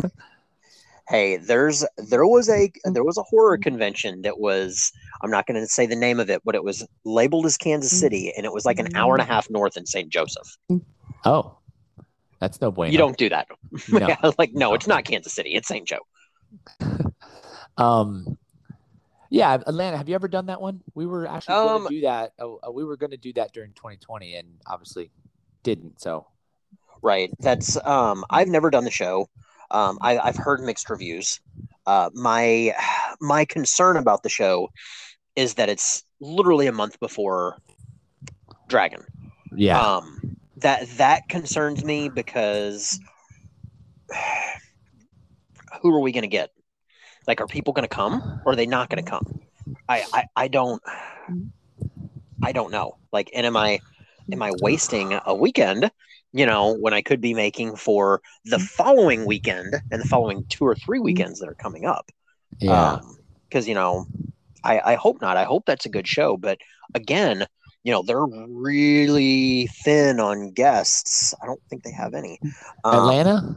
hey, 1.08 1.36
there's 1.36 1.84
there 1.98 2.26
was 2.26 2.48
a 2.48 2.72
there 2.84 3.04
was 3.04 3.18
a 3.18 3.22
horror 3.22 3.58
convention 3.58 4.22
that 4.22 4.38
was 4.38 4.90
I'm 5.22 5.30
not 5.30 5.46
going 5.46 5.60
to 5.60 5.66
say 5.66 5.86
the 5.86 5.96
name 5.96 6.18
of 6.18 6.30
it, 6.30 6.42
but 6.44 6.54
it 6.54 6.64
was 6.64 6.86
labeled 7.04 7.46
as 7.46 7.56
Kansas 7.56 7.98
City, 7.98 8.32
and 8.36 8.46
it 8.46 8.52
was 8.52 8.64
like 8.64 8.78
an 8.78 8.96
hour 8.96 9.14
and 9.14 9.22
a 9.22 9.26
half 9.26 9.50
north 9.50 9.76
in 9.76 9.86
St. 9.86 10.08
Joseph. 10.08 10.56
Oh, 11.24 11.57
that's 12.40 12.60
no 12.60 12.70
bueno. 12.70 12.92
You 12.92 12.98
don't 12.98 13.16
do 13.16 13.28
that. 13.28 13.48
No. 13.88 14.14
Like 14.38 14.52
no, 14.54 14.74
it's 14.74 14.86
not 14.86 15.04
Kansas 15.04 15.32
City. 15.32 15.54
It's 15.54 15.68
St. 15.68 15.86
Joe. 15.86 16.00
Um, 17.76 18.36
yeah, 19.30 19.54
Atlanta. 19.54 19.96
Have 19.96 20.08
you 20.08 20.16
ever 20.16 20.26
done 20.26 20.46
that 20.46 20.60
one? 20.60 20.80
We 20.94 21.06
were 21.06 21.28
actually 21.28 21.54
going 21.54 21.76
Um, 21.82 21.82
to 21.84 21.94
do 21.94 22.00
that. 22.00 22.32
Uh, 22.40 22.72
we 22.72 22.84
were 22.84 22.96
going 22.96 23.12
to 23.12 23.16
do 23.16 23.32
that 23.34 23.52
during 23.52 23.72
2020, 23.74 24.34
and 24.34 24.48
obviously 24.66 25.10
didn't. 25.62 26.00
So 26.00 26.26
Right. 27.02 27.30
That's 27.38 27.76
um 27.86 28.24
I've 28.30 28.48
never 28.48 28.70
done 28.70 28.84
the 28.84 28.90
show. 28.90 29.28
Um 29.70 29.98
I, 30.00 30.18
I've 30.18 30.36
heard 30.36 30.60
mixed 30.60 30.90
reviews. 30.90 31.40
Uh 31.86 32.10
my 32.14 32.74
my 33.20 33.44
concern 33.44 33.96
about 33.96 34.22
the 34.24 34.28
show 34.28 34.70
is 35.36 35.54
that 35.54 35.68
it's 35.68 36.02
literally 36.20 36.66
a 36.66 36.72
month 36.72 36.98
before 36.98 37.58
Dragon. 38.66 39.04
yeah, 39.54 39.80
Um 39.80 40.17
that 40.60 40.88
that 40.96 41.28
concerns 41.28 41.84
me 41.84 42.08
because 42.08 42.98
who 45.82 45.94
are 45.94 46.00
we 46.00 46.12
gonna 46.12 46.26
get? 46.26 46.50
Like 47.26 47.40
are 47.40 47.46
people 47.46 47.72
gonna 47.72 47.88
come 47.88 48.40
or 48.44 48.52
are 48.52 48.56
they 48.56 48.66
not 48.66 48.90
gonna 48.90 49.02
come? 49.02 49.40
I, 49.88 50.04
I, 50.12 50.24
I 50.34 50.48
don't 50.48 50.82
I 52.42 52.52
don't 52.52 52.70
know. 52.70 52.96
Like 53.12 53.30
and 53.34 53.46
am 53.46 53.56
I 53.56 53.80
am 54.32 54.42
I 54.42 54.52
wasting 54.60 55.18
a 55.24 55.34
weekend, 55.34 55.90
you 56.32 56.46
know, 56.46 56.74
when 56.74 56.94
I 56.94 57.02
could 57.02 57.20
be 57.20 57.34
making 57.34 57.76
for 57.76 58.22
the 58.44 58.56
mm-hmm. 58.56 58.64
following 58.64 59.26
weekend 59.26 59.76
and 59.90 60.02
the 60.02 60.08
following 60.08 60.44
two 60.48 60.64
or 60.64 60.74
three 60.74 60.98
mm-hmm. 60.98 61.04
weekends 61.04 61.40
that 61.40 61.48
are 61.48 61.54
coming 61.54 61.84
up? 61.84 62.10
yeah. 62.60 62.92
Um, 62.94 63.18
because 63.48 63.66
you 63.66 63.74
know, 63.74 64.06
I, 64.62 64.80
I 64.80 64.94
hope 64.96 65.20
not. 65.20 65.36
I 65.36 65.44
hope 65.44 65.64
that's 65.66 65.86
a 65.86 65.90
good 65.90 66.06
show. 66.06 66.36
But 66.36 66.58
again, 66.94 67.46
you 67.84 67.92
know, 67.92 68.02
they're 68.02 68.24
really 68.24 69.66
thin 69.84 70.20
on 70.20 70.50
guests. 70.52 71.34
I 71.42 71.46
don't 71.46 71.60
think 71.70 71.82
they 71.84 71.92
have 71.92 72.14
any. 72.14 72.38
Um, 72.84 72.94
Atlanta. 72.94 73.56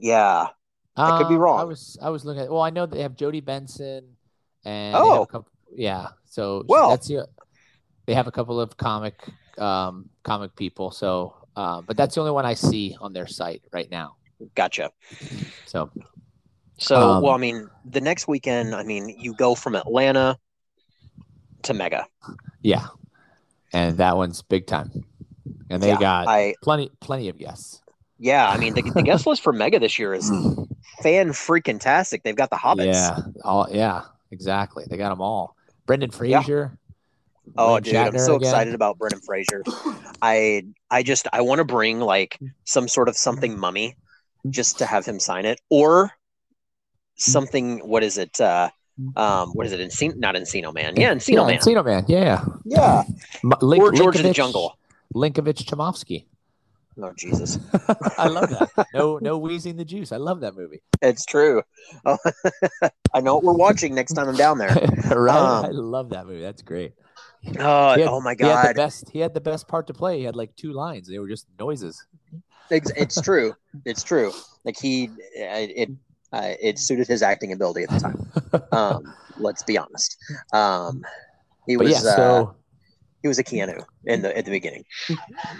yeah. 0.00 0.48
I 0.96 1.18
could 1.18 1.28
be 1.28 1.34
I 1.34 1.38
wrong. 1.38 1.68
was 1.68 1.98
I 2.00 2.08
was 2.08 2.24
looking 2.24 2.42
at. 2.44 2.50
Well, 2.50 2.62
I 2.62 2.70
know 2.70 2.86
they 2.86 3.02
have 3.02 3.16
Jodi 3.16 3.40
Benson, 3.40 4.16
and 4.64 4.94
they 4.94 4.98
have 4.98 5.06
Oh. 5.06 5.22
a 5.22 5.26
couple, 5.26 5.50
yeah. 5.74 6.08
So 6.24 6.64
Well- 6.68 6.90
that's 6.90 7.08
the, 7.08 7.28
they 8.06 8.14
have 8.14 8.26
a 8.26 8.32
couple 8.32 8.58
of 8.60 8.76
comic 8.76 9.14
um 9.58 10.08
comic 10.22 10.54
people. 10.56 10.90
So, 10.90 11.34
uh, 11.56 11.82
but 11.82 11.96
that's 11.98 12.14
the 12.14 12.20
only 12.22 12.32
one 12.32 12.46
I 12.46 12.54
see 12.54 12.96
on 13.00 13.12
their 13.12 13.26
site 13.26 13.62
right 13.72 13.90
now. 13.90 14.16
Gotcha. 14.54 14.90
So 15.66 15.90
So, 16.78 16.96
Um, 16.96 17.22
well, 17.22 17.32
I 17.34 17.38
mean, 17.38 17.68
the 17.86 18.00
next 18.02 18.28
weekend, 18.28 18.74
I 18.74 18.82
mean, 18.82 19.08
you 19.08 19.32
go 19.34 19.54
from 19.54 19.74
Atlanta 19.74 20.38
to 21.62 21.72
Mega. 21.74 22.06
yeah, 22.62 22.86
and 23.72 23.98
that 23.98 24.16
one's 24.16 24.42
big 24.42 24.66
time, 24.66 24.92
and 25.70 25.82
they 25.82 25.96
Yeah, 25.96 25.98
got 25.98 26.32
I, 26.32 26.56
plenty 26.62 26.90
plenty 27.00 27.28
of 27.28 27.38
guests. 27.38 27.82
yeah, 28.18 28.48
I 28.48 28.56
mean, 28.56 28.74
the, 28.74 28.84
the 28.96 29.02
guest 29.02 29.26
list 29.26 29.42
for 29.42 29.52
Mega 29.52 29.78
this 29.78 29.98
year 29.98 30.14
is 30.14 30.32
fan 31.02 31.30
freaking 31.30 31.80
tastic. 31.80 32.22
They've 32.22 32.36
got 32.36 32.50
the 32.50 32.56
Hobbits. 32.56 33.12
Yeah, 33.12 33.22
all 33.44 33.68
yeah, 33.70 34.02
exactly. 34.30 34.84
They 34.88 34.96
got 34.96 35.10
them 35.10 35.20
all. 35.20 35.56
Brendan 35.86 36.10
Yeah. 36.26 36.44
Fraser. 36.44 36.78
Oh, 37.56 37.80
William 37.80 37.80
dude, 37.80 38.06
I'm 38.06 38.18
so 38.18 38.36
again. 38.36 38.36
excited 38.36 38.74
about 38.74 38.98
Brendan 38.98 39.20
Fraser. 39.20 39.66
I, 40.22 40.64
I 40.90 41.02
just, 41.02 41.28
I 41.32 41.42
want 41.42 41.60
to 41.60 41.64
bring 41.64 42.00
like 42.00 42.40
some 42.64 42.88
sort 42.88 43.08
of 43.08 43.16
something 43.16 43.58
mummy, 43.58 43.96
just 44.50 44.78
to 44.78 44.86
have 44.86 45.06
him 45.06 45.20
sign 45.20 45.46
it, 45.46 45.60
or 45.70 46.12
something. 47.16 47.78
What 47.80 48.02
is 48.02 48.18
it? 48.18 48.40
Uh, 48.40 48.70
um, 49.16 49.50
what 49.50 49.66
is 49.66 49.72
it? 49.72 49.80
Encino, 49.80 50.16
not 50.16 50.34
Encino 50.34 50.72
Man. 50.72 50.94
Yeah, 50.96 51.12
Encino 51.14 51.34
yeah, 51.34 51.46
Man. 51.46 51.58
Encino 51.58 51.84
Man. 51.84 52.04
Yeah, 52.08 52.44
Yeah, 52.64 53.02
M- 53.44 53.52
Link, 53.60 53.82
or 53.82 53.92
George 53.92 54.16
of 54.16 54.22
the 54.22 54.32
Jungle. 54.32 54.78
Linkavitch 55.14 55.64
Chumofsky. 55.64 56.26
Oh 56.98 57.12
Jesus, 57.14 57.58
I 58.18 58.26
love 58.28 58.48
that. 58.48 58.86
No, 58.94 59.18
no 59.18 59.36
wheezing 59.36 59.76
the 59.76 59.84
juice. 59.84 60.12
I 60.12 60.16
love 60.16 60.40
that 60.40 60.54
movie. 60.56 60.80
it's 61.02 61.26
true. 61.26 61.62
Oh, 62.06 62.16
I 63.12 63.20
know 63.20 63.34
what 63.34 63.44
we're 63.44 63.52
watching 63.52 63.94
next 63.94 64.14
time 64.14 64.28
I'm 64.28 64.36
down 64.36 64.56
there. 64.56 64.70
right? 65.14 65.36
Um, 65.36 65.64
I 65.66 65.68
love 65.68 66.08
that 66.10 66.26
movie. 66.26 66.40
That's 66.40 66.62
great. 66.62 66.94
Oh, 67.60 67.94
He 67.94 68.00
had- 68.00 68.08
oh 68.08 68.20
my 68.22 68.34
god! 68.34 68.46
He 68.46 68.52
had 68.52 68.70
the 68.70 68.74
best. 68.74 69.10
He 69.10 69.18
had 69.18 69.34
the 69.34 69.42
best 69.42 69.68
part 69.68 69.86
to 69.88 69.94
play. 69.94 70.18
He 70.20 70.24
had 70.24 70.36
like 70.36 70.56
two 70.56 70.72
lines. 70.72 71.06
They 71.06 71.18
were 71.18 71.28
just 71.28 71.46
noises. 71.60 72.02
it's, 72.70 72.90
it's 72.96 73.20
true. 73.20 73.54
It's 73.84 74.02
true. 74.02 74.32
Like 74.64 74.78
he, 74.80 75.08
uh, 75.38 75.68
it, 75.68 75.90
uh, 76.36 76.54
it 76.60 76.78
suited 76.78 77.06
his 77.06 77.22
acting 77.22 77.52
ability 77.52 77.82
at 77.84 77.90
the 77.90 78.00
time. 78.00 78.18
Um, 78.72 79.14
let's 79.38 79.62
be 79.62 79.76
honest. 79.78 80.16
Um, 80.52 81.04
he 81.66 81.76
But 81.76 81.86
was. 81.86 82.04
yeah, 82.04 82.10
uh, 82.10 82.52
he 83.22 83.28
was 83.28 83.38
a 83.38 83.44
Keanu 83.44 83.84
in 84.04 84.22
the 84.22 84.36
at 84.36 84.44
the 84.44 84.50
beginning. 84.50 84.84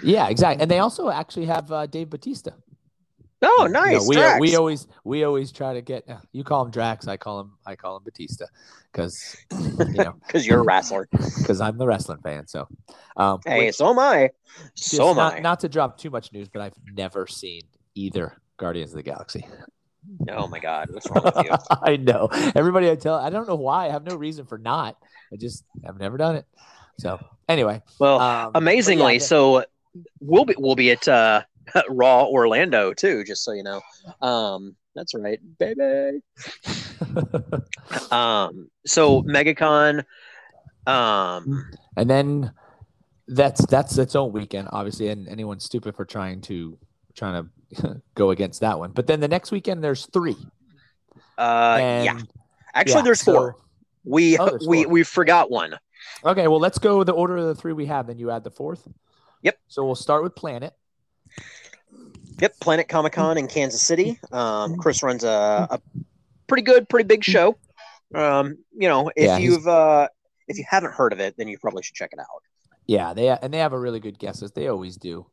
yeah, 0.03 0.29
exactly. 0.29 0.61
And 0.61 0.69
they 0.71 0.79
also 0.79 1.09
actually 1.09 1.45
have 1.47 1.71
uh, 1.71 1.85
Dave 1.85 2.09
Batista. 2.09 2.51
Oh, 3.41 3.65
You 3.67 3.69
know, 3.71 3.81
nice. 3.83 4.07
we 4.07 4.17
we 4.39 4.55
always 4.55 4.87
we 5.03 5.23
always 5.23 5.51
try 5.51 5.73
to 5.73 5.81
get 5.81 6.07
you 6.31 6.43
call 6.43 6.65
him 6.65 6.71
Drax. 6.71 7.07
I 7.07 7.17
call 7.17 7.39
him 7.41 7.51
I 7.65 7.75
call 7.75 7.97
him 7.97 8.03
Batista 8.03 8.45
because 8.91 9.35
you 9.51 10.03
know 10.03 10.13
because 10.25 10.47
you're 10.47 10.59
a 10.61 10.63
wrestler. 10.63 11.07
because 11.11 11.61
I'm 11.61 11.77
the 11.77 11.85
wrestling 11.85 12.19
fan. 12.23 12.47
So 12.47 12.67
um, 13.15 13.39
Hey, 13.45 13.67
which- 13.67 13.75
so 13.75 13.89
am 13.91 13.99
I. 13.99 14.31
So 14.75 15.09
am 15.11 15.17
not, 15.17 15.33
I. 15.35 15.39
not 15.39 15.59
to 15.61 15.69
drop 15.69 15.97
too 15.99 16.09
much 16.09 16.33
news, 16.33 16.49
but 16.49 16.61
I've 16.63 16.77
never 16.93 17.27
seen 17.27 17.61
either 17.95 18.41
Guardians 18.57 18.91
of 18.91 18.97
the 18.97 19.03
Galaxy. 19.03 19.45
Oh 20.29 20.47
my 20.47 20.59
God, 20.59 20.89
what's 20.91 21.09
wrong 21.09 21.23
with 21.23 21.45
you? 21.45 21.51
I 21.81 21.97
know. 21.97 22.29
Everybody 22.55 22.89
I 22.89 22.95
tell, 22.95 23.15
I 23.15 23.29
don't 23.29 23.47
know 23.47 23.55
why. 23.55 23.87
I 23.87 23.89
have 23.89 24.05
no 24.05 24.15
reason 24.15 24.45
for 24.45 24.57
not. 24.57 24.97
I 25.31 25.37
just 25.37 25.63
have 25.85 25.99
never 25.99 26.17
done 26.17 26.35
it. 26.35 26.45
So 26.99 27.19
anyway, 27.47 27.81
Well, 27.99 28.19
um, 28.19 28.51
amazingly, 28.55 29.13
yeah, 29.13 29.19
so 29.19 29.65
we'll 30.19 30.45
be 30.45 30.55
we'll 30.57 30.75
be 30.75 30.91
at 30.91 31.07
uh, 31.07 31.43
Raw 31.89 32.25
Orlando 32.25 32.93
too. 32.93 33.23
Just 33.23 33.43
so 33.43 33.51
you 33.51 33.63
know, 33.63 33.81
um, 34.21 34.75
That's 34.95 35.13
right, 35.13 35.39
baby. 35.59 36.21
um, 38.11 38.69
so 38.85 39.21
MegaCon, 39.23 40.03
um, 40.87 41.69
and 41.95 42.09
then 42.09 42.51
that's 43.27 43.65
that's 43.67 43.97
its 43.97 44.15
own 44.15 44.31
weekend, 44.31 44.69
obviously, 44.71 45.09
and 45.09 45.27
anyone's 45.27 45.65
stupid 45.65 45.95
for 45.95 46.05
trying 46.05 46.41
to 46.41 46.77
trying 47.17 47.49
to 47.75 48.01
go 48.15 48.29
against 48.31 48.61
that 48.61 48.79
one. 48.79 48.91
But 48.91 49.07
then 49.07 49.19
the 49.19 49.27
next 49.27 49.51
weekend, 49.51 49.83
there's 49.83 50.05
three. 50.07 50.37
Uh, 51.37 51.77
And- 51.79 52.05
yeah. 52.05 52.19
Actually, 52.73 52.95
yeah, 52.99 53.01
there's 53.03 53.21
so- 53.21 53.33
four. 53.33 53.55
We 54.05 54.37
Oh, 54.37 54.45
there's 54.51 54.65
we 54.67 54.83
four. 54.83 54.91
we 54.93 55.03
forgot 55.03 55.51
one. 55.51 55.77
Okay, 56.23 56.47
well, 56.47 56.59
let's 56.59 56.77
go 56.79 57.03
the 57.03 57.11
order 57.11 57.35
of 57.37 57.45
the 57.47 57.55
three 57.55 57.73
we 57.73 57.87
have. 57.87 58.07
Then 58.07 58.17
you 58.19 58.31
add 58.31 58.43
the 58.45 58.51
fourth. 58.51 58.87
Yep. 59.41 59.57
So 59.67 59.83
we'll 59.85 59.95
start 59.95 60.23
with 60.23 60.33
Planet. 60.35 60.73
Yep, 62.39 62.59
Planet 62.61 62.87
Comic 62.87 63.13
Con 63.13 63.37
in 63.37 63.47
Kansas 63.47 63.81
City. 63.81 64.19
Um, 64.31 64.77
Chris 64.77 65.01
runs 65.03 65.23
a, 65.23 65.67
a 65.71 65.81
pretty 66.47 66.63
good, 66.63 66.87
pretty 66.87 67.07
big 67.07 67.23
show. 67.23 67.57
Um, 68.13 68.59
you 68.77 68.87
know, 68.87 69.09
if 69.15 69.25
Yeah, 69.25 69.37
you've 69.37 69.67
uh, 69.67 70.07
if 70.47 70.57
you 70.57 70.63
haven't 70.69 70.93
heard 70.93 71.11
of 71.13 71.19
it, 71.19 71.35
then 71.37 71.47
you 71.47 71.57
probably 71.57 71.83
should 71.83 71.95
check 71.95 72.11
it 72.13 72.19
out. 72.19 72.27
Yeah, 72.85 73.13
they 73.13 73.27
and 73.29 73.53
they 73.53 73.57
have 73.57 73.73
a 73.73 73.79
really 73.79 73.99
good 73.99 74.17
guest 74.19 74.41
list. 74.41 74.55
They 74.55 74.67
always 74.67 74.95
do. 74.97 75.25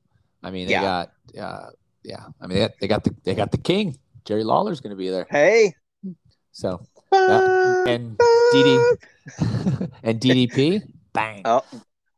I 0.44 0.50
mean, 0.50 0.66
they 0.66 0.72
Yeah. 0.72 0.82
got 0.82 1.12
uh, 1.38 1.70
yeah. 2.04 2.24
I 2.40 2.46
mean, 2.46 2.58
they 2.58 2.60
got, 2.68 2.72
they 2.80 2.86
got 2.86 3.04
the 3.04 3.14
they 3.24 3.34
got 3.34 3.50
the 3.50 3.58
king. 3.58 3.96
Jerry 4.24 4.44
Lawler's 4.44 4.80
going 4.80 4.90
to 4.90 4.96
be 4.96 5.08
there. 5.10 5.26
Hey, 5.30 5.74
So 6.52 6.86
and 7.12 8.18
DD 8.52 8.78
and 10.02 10.20
DDP, 10.20 10.82
bang. 11.12 11.42
Oh, 11.44 11.62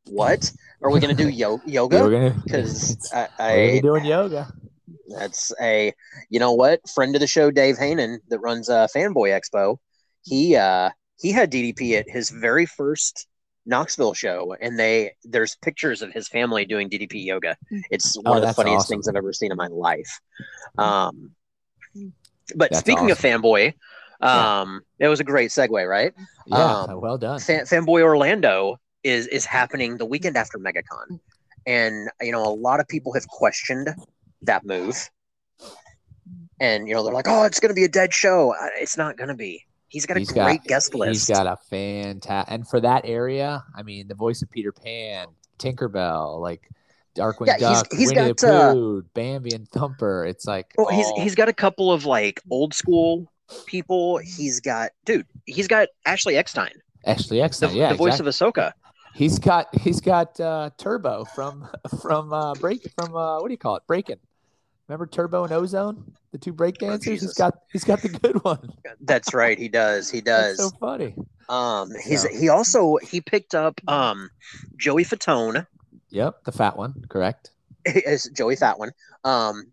what 0.09 0.53
are 0.83 0.91
we 0.91 1.01
gonna 1.01 1.15
do? 1.15 1.29
Yo- 1.29 1.61
we're 1.67 1.73
yoga? 1.73 2.35
Because 2.45 3.11
I, 3.13 3.29
gonna 3.39 3.51
I 3.51 3.81
doing 3.81 4.05
yoga. 4.15 4.53
that's 5.19 5.53
a 5.61 5.93
you 6.31 6.39
know 6.41 6.53
what 6.53 6.81
friend 6.89 7.15
of 7.15 7.21
the 7.21 7.27
show, 7.27 7.51
Dave 7.51 7.77
Haanen, 7.77 8.19
that 8.29 8.39
runs 8.41 8.69
uh, 8.69 8.87
Fanboy 8.95 9.31
Expo. 9.39 9.79
He 10.23 10.57
uh 10.57 10.91
he 11.21 11.33
had 11.33 11.51
DDP 11.51 11.99
at 11.99 12.09
his 12.09 12.31
very 12.31 12.67
first 12.67 13.27
Knoxville 13.67 14.15
show, 14.15 14.55
and 14.61 14.79
they 14.79 15.13
there's 15.25 15.57
pictures 15.57 16.03
of 16.03 16.13
his 16.13 16.29
family 16.29 16.65
doing 16.65 16.89
DDP 16.89 17.25
yoga. 17.25 17.57
It's 17.91 18.17
one 18.17 18.27
Oh, 18.39 18.43
of 18.43 18.49
the 18.49 18.55
funniest 18.55 18.85
awesome. 18.87 18.95
things 18.95 19.09
I've 19.09 19.17
ever 19.17 19.33
seen 19.33 19.51
in 19.51 19.57
my 19.57 19.67
life. 19.69 20.21
Um, 20.79 21.33
but 22.55 22.71
That's 22.71 22.79
speaking 22.79 23.11
of 23.11 23.19
fanboy, 23.19 23.75
Yeah. 24.23 24.61
um, 24.61 24.83
it 24.99 25.09
was 25.09 25.21
a 25.21 25.25
great 25.25 25.51
segue, 25.51 25.89
right? 25.89 26.13
Yeah, 26.47 26.83
Um, 26.83 27.01
well 27.01 27.19
done. 27.19 27.41
Fan, 27.41 27.65
Fanboy 27.65 28.03
Orlando 28.03 28.77
is 29.03 29.27
is 29.29 29.45
happening 29.45 29.97
the 29.97 30.07
weekend 30.07 30.37
after 30.37 30.59
MegaCon, 30.59 31.19
and 31.67 32.09
you 32.21 32.33
know 32.33 32.45
a 32.45 32.55
lot 32.55 32.81
of 32.81 32.89
people 32.89 33.13
have 33.15 33.27
questioned 33.29 33.89
that 34.43 34.65
move, 34.65 35.11
and 36.61 36.89
you 36.89 36.95
know 36.95 37.03
they're 37.05 37.15
like, 37.15 37.29
"Oh, 37.29 37.45
it's 37.45 37.61
going 37.61 37.71
to 37.71 37.75
be 37.75 37.85
a 37.85 37.89
dead 37.89 38.13
show." 38.15 38.53
Uh, 38.55 38.69
It's 38.79 38.97
not 38.97 39.17
going 39.17 39.29
to 39.29 39.35
be. 39.35 39.65
He's 39.89 40.05
got 40.07 40.17
a 40.17 40.21
He's 40.21 40.33
great 40.33 40.59
got- 40.63 40.67
guest 40.67 40.95
list. 40.95 41.29
He's 41.29 41.37
got 41.37 41.47
a 41.47 41.57
fantastic, 41.71 42.53
and 42.53 42.67
for 42.69 42.81
that 42.81 43.03
area, 43.05 43.65
I 43.75 43.83
mean, 43.83 44.09
the 44.09 44.15
voice 44.15 44.43
of 44.43 44.51
Peter 44.51 44.73
Pan, 44.73 45.29
Tinkerbell, 45.59 46.41
like 46.41 46.69
Darkwing 47.17 47.47
Yeah, 47.47 47.59
Duck, 47.59 47.89
he's 47.93 48.09
Winnie 48.09 48.29
got, 48.29 48.37
the 48.39 48.55
uh, 48.55 48.73
Pooh, 48.73 49.03
Bambi, 49.15 49.55
and 49.55 49.69
Thumper. 49.69 50.27
It's 50.27 50.47
like 50.47 50.73
well, 50.77 50.89
he's 50.89 51.09
he's 51.11 51.35
got 51.35 51.49
a 51.49 51.53
couple 51.53 51.93
of 51.93 52.05
like 52.05 52.43
old 52.51 52.75
school 52.75 53.31
people. 53.67 54.19
He's 54.19 54.61
got 54.61 54.91
dude. 55.05 55.27
He's 55.47 55.69
got 55.69 55.89
Ashley 56.05 56.37
Eckstein, 56.37 56.73
Ashley 57.05 57.39
the, 57.39 57.45
Eckstein. 57.45 57.75
yeah, 57.75 57.91
the 57.91 57.95
voice 57.95 58.21
exactly. 58.21 58.29
of 58.47 58.55
Ahsoka. 58.55 58.73
He's 59.15 59.39
got 59.39 59.75
he's 59.75 60.01
got 60.01 60.39
uh, 60.41 60.71
Turbo 60.77 61.25
from 61.25 61.67
from 62.03 62.33
uh, 62.33 62.55
break 62.55 62.87
from 62.99 63.17
uh, 63.17 63.41
what 63.41 63.49
do 63.49 63.53
you 63.53 63.59
call 63.59 63.77
it? 63.77 63.83
Breaking. 63.87 64.19
Remember 64.89 65.07
Turbo 65.07 65.45
and 65.45 65.53
Ozone, 65.53 66.13
the 66.33 66.39
two 66.39 66.53
break 66.53 66.79
dancers. 66.79 67.05
he's 67.05 67.21
Jesus. 67.21 67.37
got 67.37 67.55
he's 67.73 67.83
got 67.85 68.03
the 68.03 68.09
good 68.09 68.43
one. 68.45 68.71
That's 69.01 69.35
right. 69.35 69.59
He 69.59 69.69
does. 69.69 70.09
He 70.11 70.21
That's 70.25 70.57
does. 70.59 70.71
so 70.71 70.77
funny. 70.79 71.15
Um, 71.49 71.91
he's 72.05 72.23
So- 72.23 72.29
he 72.29 72.49
also 72.49 72.97
he 72.97 73.21
picked 73.21 73.55
up 73.55 73.81
um 73.89 74.31
Joey 74.77 75.05
Fatone. 75.05 75.67
Yep, 76.11 76.45
the 76.45 76.53
fat 76.53 76.77
one, 76.77 76.95
correct. 77.09 77.51
is 77.85 78.31
Joey 78.35 78.55
Fat 78.57 78.79
one. 78.79 78.93
Um, 79.25 79.73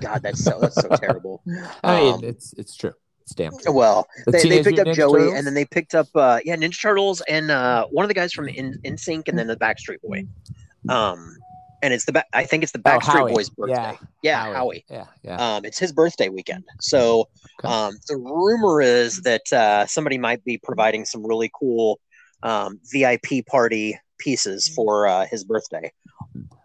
God, 0.00 0.22
that's 0.22 0.42
so 0.42 0.58
that's 0.60 0.74
so 0.80 0.88
terrible. 0.96 1.42
I 1.84 2.00
mean, 2.00 2.14
Um, 2.14 2.24
it's 2.24 2.52
it's 2.54 2.76
true. 2.76 2.92
It's 3.22 3.34
damn 3.34 3.52
true. 3.58 3.72
Well, 3.72 4.06
The 4.26 4.32
they, 4.32 4.48
they 4.48 4.62
picked 4.62 4.78
up 4.78 4.86
Ninja 4.86 4.94
Joey, 4.94 5.12
Turtles? 5.20 5.34
and 5.34 5.46
then 5.46 5.54
they 5.54 5.64
picked 5.64 5.94
up 5.94 6.06
uh, 6.14 6.40
yeah 6.44 6.56
Ninja 6.56 6.80
Turtles 6.80 7.20
and 7.28 7.50
uh, 7.50 7.86
one 7.90 8.04
of 8.04 8.08
the 8.08 8.14
guys 8.14 8.32
from 8.32 8.46
NSYNC, 8.46 9.28
and 9.28 9.38
then 9.38 9.46
the 9.46 9.56
Backstreet 9.56 10.00
Boy. 10.02 10.26
Um, 10.88 11.36
and 11.82 11.92
it's 11.94 12.04
the 12.06 12.12
ba- 12.12 12.24
I 12.32 12.44
think 12.44 12.62
it's 12.62 12.72
the 12.72 12.80
Oh, 12.84 12.90
Backstreet 12.90 13.00
Howie. 13.18 13.32
Boy's 13.34 13.50
birthday. 13.50 13.74
Yeah, 14.22 14.46
Yeah, 14.46 14.52
Howie. 14.54 14.84
Yeah, 14.90 15.04
yeah. 15.22 15.36
Um, 15.56 15.64
it's 15.64 15.78
his 15.78 15.92
birthday 15.92 16.28
weekend. 16.28 16.64
So 16.80 17.28
Okay. 17.60 17.72
um, 17.72 17.96
the 18.08 18.16
rumor 18.16 18.80
is 18.82 19.22
that 19.22 19.50
uh, 19.52 19.86
somebody 19.86 20.18
might 20.18 20.44
be 20.44 20.58
providing 20.58 21.04
some 21.04 21.24
really 21.26 21.50
cool 21.58 21.98
um, 22.42 22.78
VIP 22.92 23.46
party 23.46 23.98
pieces 24.18 24.68
for 24.68 25.06
uh, 25.06 25.26
his 25.26 25.44
birthday. 25.44 25.90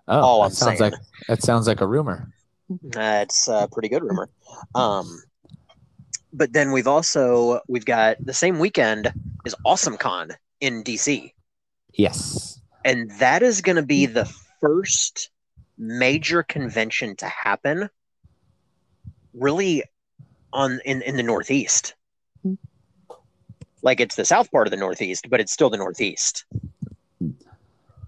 oh, 0.08 0.20
all 0.20 0.40
that 0.42 0.46
I'm 0.48 0.52
sounds 0.52 0.80
saying. 0.80 0.92
like 0.92 1.02
that 1.28 1.42
sounds 1.44 1.68
like 1.68 1.82
a 1.82 1.88
rumor. 1.88 2.30
That's 2.84 3.48
a 3.48 3.68
pretty 3.72 3.90
good 3.90 4.04
rumor. 4.04 4.30
Um, 4.76 5.22
but 6.34 6.54
then 6.54 6.72
we've 6.72 6.88
also 6.88 7.60
we've 7.68 7.86
got 7.86 8.18
the 8.26 8.34
same 8.34 8.60
weekend 8.60 9.12
is 9.46 9.56
Awesome 9.66 9.98
Con 9.98 10.32
in 10.62 10.84
DC, 10.84 11.34
Yes. 11.94 12.60
and 12.86 13.12
that 13.20 13.44
is 13.44 13.62
going 13.62 13.76
to 13.76 13.82
be 13.82 14.06
the 14.06 14.32
first 14.62 15.30
major 15.78 16.44
convention 16.44 17.16
to 17.18 17.26
happen, 17.26 17.90
really, 19.34 19.84
on 20.54 20.80
in 20.86 21.02
in 21.02 21.18
the 21.18 21.24
Northeast. 21.24 21.96
Like 23.84 24.00
it's 24.00 24.16
the 24.16 24.26
south 24.26 24.52
part 24.52 24.68
of 24.68 24.72
the 24.72 24.78
Northeast, 24.78 25.28
but 25.30 25.40
it's 25.40 25.52
still 25.52 25.70
the 25.72 25.78
Northeast. 25.78 26.46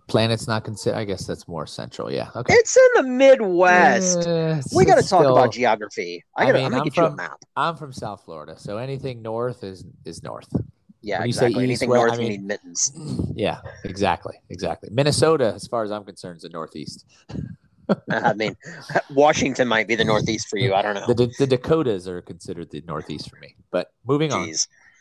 Planet's 0.07 0.47
not 0.47 0.63
considered. 0.63 0.97
I 0.97 1.05
guess 1.05 1.25
that's 1.25 1.47
more 1.47 1.65
central. 1.65 2.11
Yeah. 2.11 2.29
Okay. 2.35 2.53
It's 2.53 2.77
in 2.77 3.03
the 3.03 3.09
Midwest. 3.09 4.19
It's- 4.19 4.75
we 4.75 4.85
got 4.85 4.95
to 4.95 5.01
talk 5.01 5.21
still- 5.21 5.35
about 5.35 5.51
geography. 5.53 6.23
I 6.37 6.43
I 6.43 6.45
gotta, 6.45 6.57
mean, 6.59 6.65
I'm 6.65 6.71
gonna 6.71 6.81
I'm 6.83 6.87
get 6.89 6.97
you 6.97 7.03
a 7.03 7.07
from- 7.07 7.15
map. 7.15 7.39
I'm 7.55 7.75
from 7.77 7.91
South 7.93 8.21
Florida, 8.23 8.59
so 8.59 8.77
anything 8.77 9.21
north 9.23 9.63
is 9.63 9.83
is 10.05 10.21
north. 10.21 10.53
Yeah, 11.03 11.19
when 11.19 11.27
you 11.27 11.33
say 11.33 11.47
exactly. 11.47 11.63
east, 11.65 11.81
Anything 11.83 11.89
north, 11.89 12.13
I 12.13 12.15
you 12.21 12.29
need 12.29 12.43
mittens. 12.43 12.91
Yeah, 13.35 13.59
exactly, 13.83 14.35
exactly. 14.49 14.89
Minnesota, 14.91 15.51
as 15.55 15.67
far 15.67 15.83
as 15.83 15.91
I'm 15.91 16.03
concerned, 16.05 16.37
is 16.37 16.43
the 16.43 16.49
northeast. 16.49 17.05
I 18.11 18.33
mean, 18.33 18.55
Washington 19.09 19.67
might 19.67 19.87
be 19.87 19.95
the 19.95 20.05
Northeast 20.05 20.47
for 20.47 20.57
you. 20.57 20.73
I 20.73 20.81
don't 20.83 20.93
know. 20.95 21.07
The, 21.07 21.31
the 21.39 21.47
Dakotas 21.47 22.07
are 22.07 22.21
considered 22.21 22.69
the 22.71 22.81
northeast 22.87 23.29
for 23.29 23.37
me. 23.37 23.55
But 23.71 23.91
moving 24.07 24.31
on, 24.31 24.51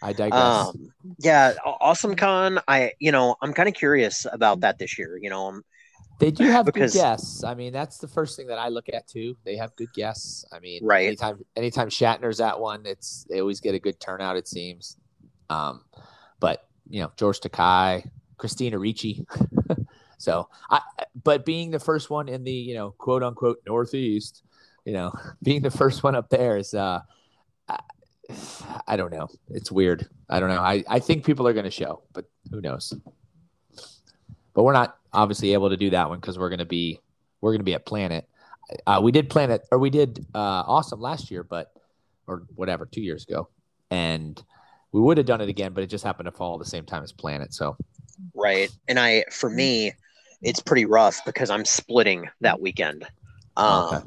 I 0.02 0.12
digress. 0.14 0.42
Um, 0.42 0.92
yeah, 1.18 1.52
Awesome 1.64 2.16
Con. 2.16 2.58
I, 2.66 2.92
you 2.98 3.12
know, 3.12 3.36
I'm 3.42 3.52
kind 3.52 3.68
of 3.68 3.74
curious 3.74 4.26
about 4.32 4.60
that 4.60 4.78
this 4.78 4.98
year. 4.98 5.18
You 5.20 5.30
know, 5.30 5.48
um, 5.48 5.64
they 6.18 6.30
do 6.30 6.44
have 6.44 6.64
because- 6.66 6.92
good 6.94 7.00
guests. 7.00 7.44
I 7.44 7.54
mean, 7.54 7.72
that's 7.72 7.98
the 7.98 8.08
first 8.08 8.36
thing 8.36 8.46
that 8.48 8.58
I 8.58 8.68
look 8.68 8.88
at 8.92 9.06
too. 9.06 9.36
They 9.44 9.56
have 9.56 9.76
good 9.76 9.92
guests. 9.94 10.44
I 10.52 10.58
mean, 10.58 10.84
Right. 10.84 11.06
Anytime, 11.06 11.44
anytime 11.54 11.88
Shatner's 11.90 12.40
at 12.40 12.58
one, 12.58 12.86
it's 12.86 13.24
they 13.28 13.40
always 13.40 13.60
get 13.60 13.74
a 13.74 13.78
good 13.78 14.00
turnout. 14.00 14.36
It 14.36 14.48
seems. 14.48 14.96
Um, 15.52 15.84
but 16.40 16.66
you 16.88 17.00
know, 17.00 17.12
George 17.16 17.40
Takei, 17.40 18.08
Christina 18.38 18.78
Ricci. 18.78 19.26
so, 20.18 20.48
I 20.70 20.80
but 21.22 21.44
being 21.44 21.70
the 21.70 21.80
first 21.80 22.10
one 22.10 22.28
in 22.28 22.44
the 22.44 22.52
you 22.52 22.74
know 22.74 22.92
quote 22.92 23.22
unquote 23.22 23.62
northeast, 23.66 24.42
you 24.84 24.92
know, 24.92 25.12
being 25.42 25.62
the 25.62 25.70
first 25.70 26.02
one 26.02 26.14
up 26.14 26.28
there 26.30 26.56
is 26.56 26.74
uh. 26.74 27.00
I, 27.68 27.78
I 28.86 28.96
don't 28.96 29.12
know. 29.12 29.28
It's 29.50 29.70
weird. 29.70 30.08
I 30.30 30.40
don't 30.40 30.48
know. 30.48 30.60
I, 30.60 30.82
I 30.88 31.00
think 31.00 31.26
people 31.26 31.46
are 31.46 31.52
going 31.52 31.66
to 31.66 31.70
show, 31.70 32.02
but 32.14 32.24
who 32.50 32.62
knows? 32.62 32.94
But 34.54 34.62
we're 34.62 34.72
not 34.72 34.96
obviously 35.12 35.52
able 35.52 35.68
to 35.70 35.76
do 35.76 35.90
that 35.90 36.08
one 36.08 36.18
because 36.18 36.38
we're 36.38 36.48
going 36.48 36.60
to 36.60 36.64
be 36.64 36.98
we're 37.40 37.50
going 37.50 37.60
to 37.60 37.64
be 37.64 37.74
at 37.74 37.84
Planet. 37.84 38.26
Uh, 38.86 39.00
we 39.02 39.12
did 39.12 39.28
Planet 39.28 39.66
or 39.70 39.78
we 39.78 39.90
did 39.90 40.24
uh, 40.34 40.64
Awesome 40.66 41.00
last 41.00 41.30
year, 41.30 41.42
but 41.42 41.72
or 42.26 42.44
whatever 42.54 42.86
two 42.86 43.02
years 43.02 43.24
ago, 43.24 43.48
and 43.90 44.42
we 44.92 45.00
would 45.00 45.16
have 45.16 45.26
done 45.26 45.40
it 45.40 45.48
again, 45.48 45.72
but 45.72 45.83
it 45.83 45.88
just 45.88 46.05
happened 46.05 46.26
to 46.26 46.33
fall 46.33 46.55
at 46.55 46.59
the 46.59 46.70
same 46.70 46.85
time 46.85 47.02
as 47.02 47.12
Planet. 47.12 47.52
So 47.55 47.76
right? 48.35 48.70
And 48.88 48.98
I, 48.98 49.24
for 49.31 49.50
me, 49.50 49.92
it's 50.42 50.61
pretty 50.61 50.85
rough 50.85 51.20
because 51.24 51.50
I'm 51.50 51.64
splitting 51.64 52.28
that 52.40 52.61
weekend. 52.61 53.05
Um, 53.57 53.87
Okay. 53.87 54.07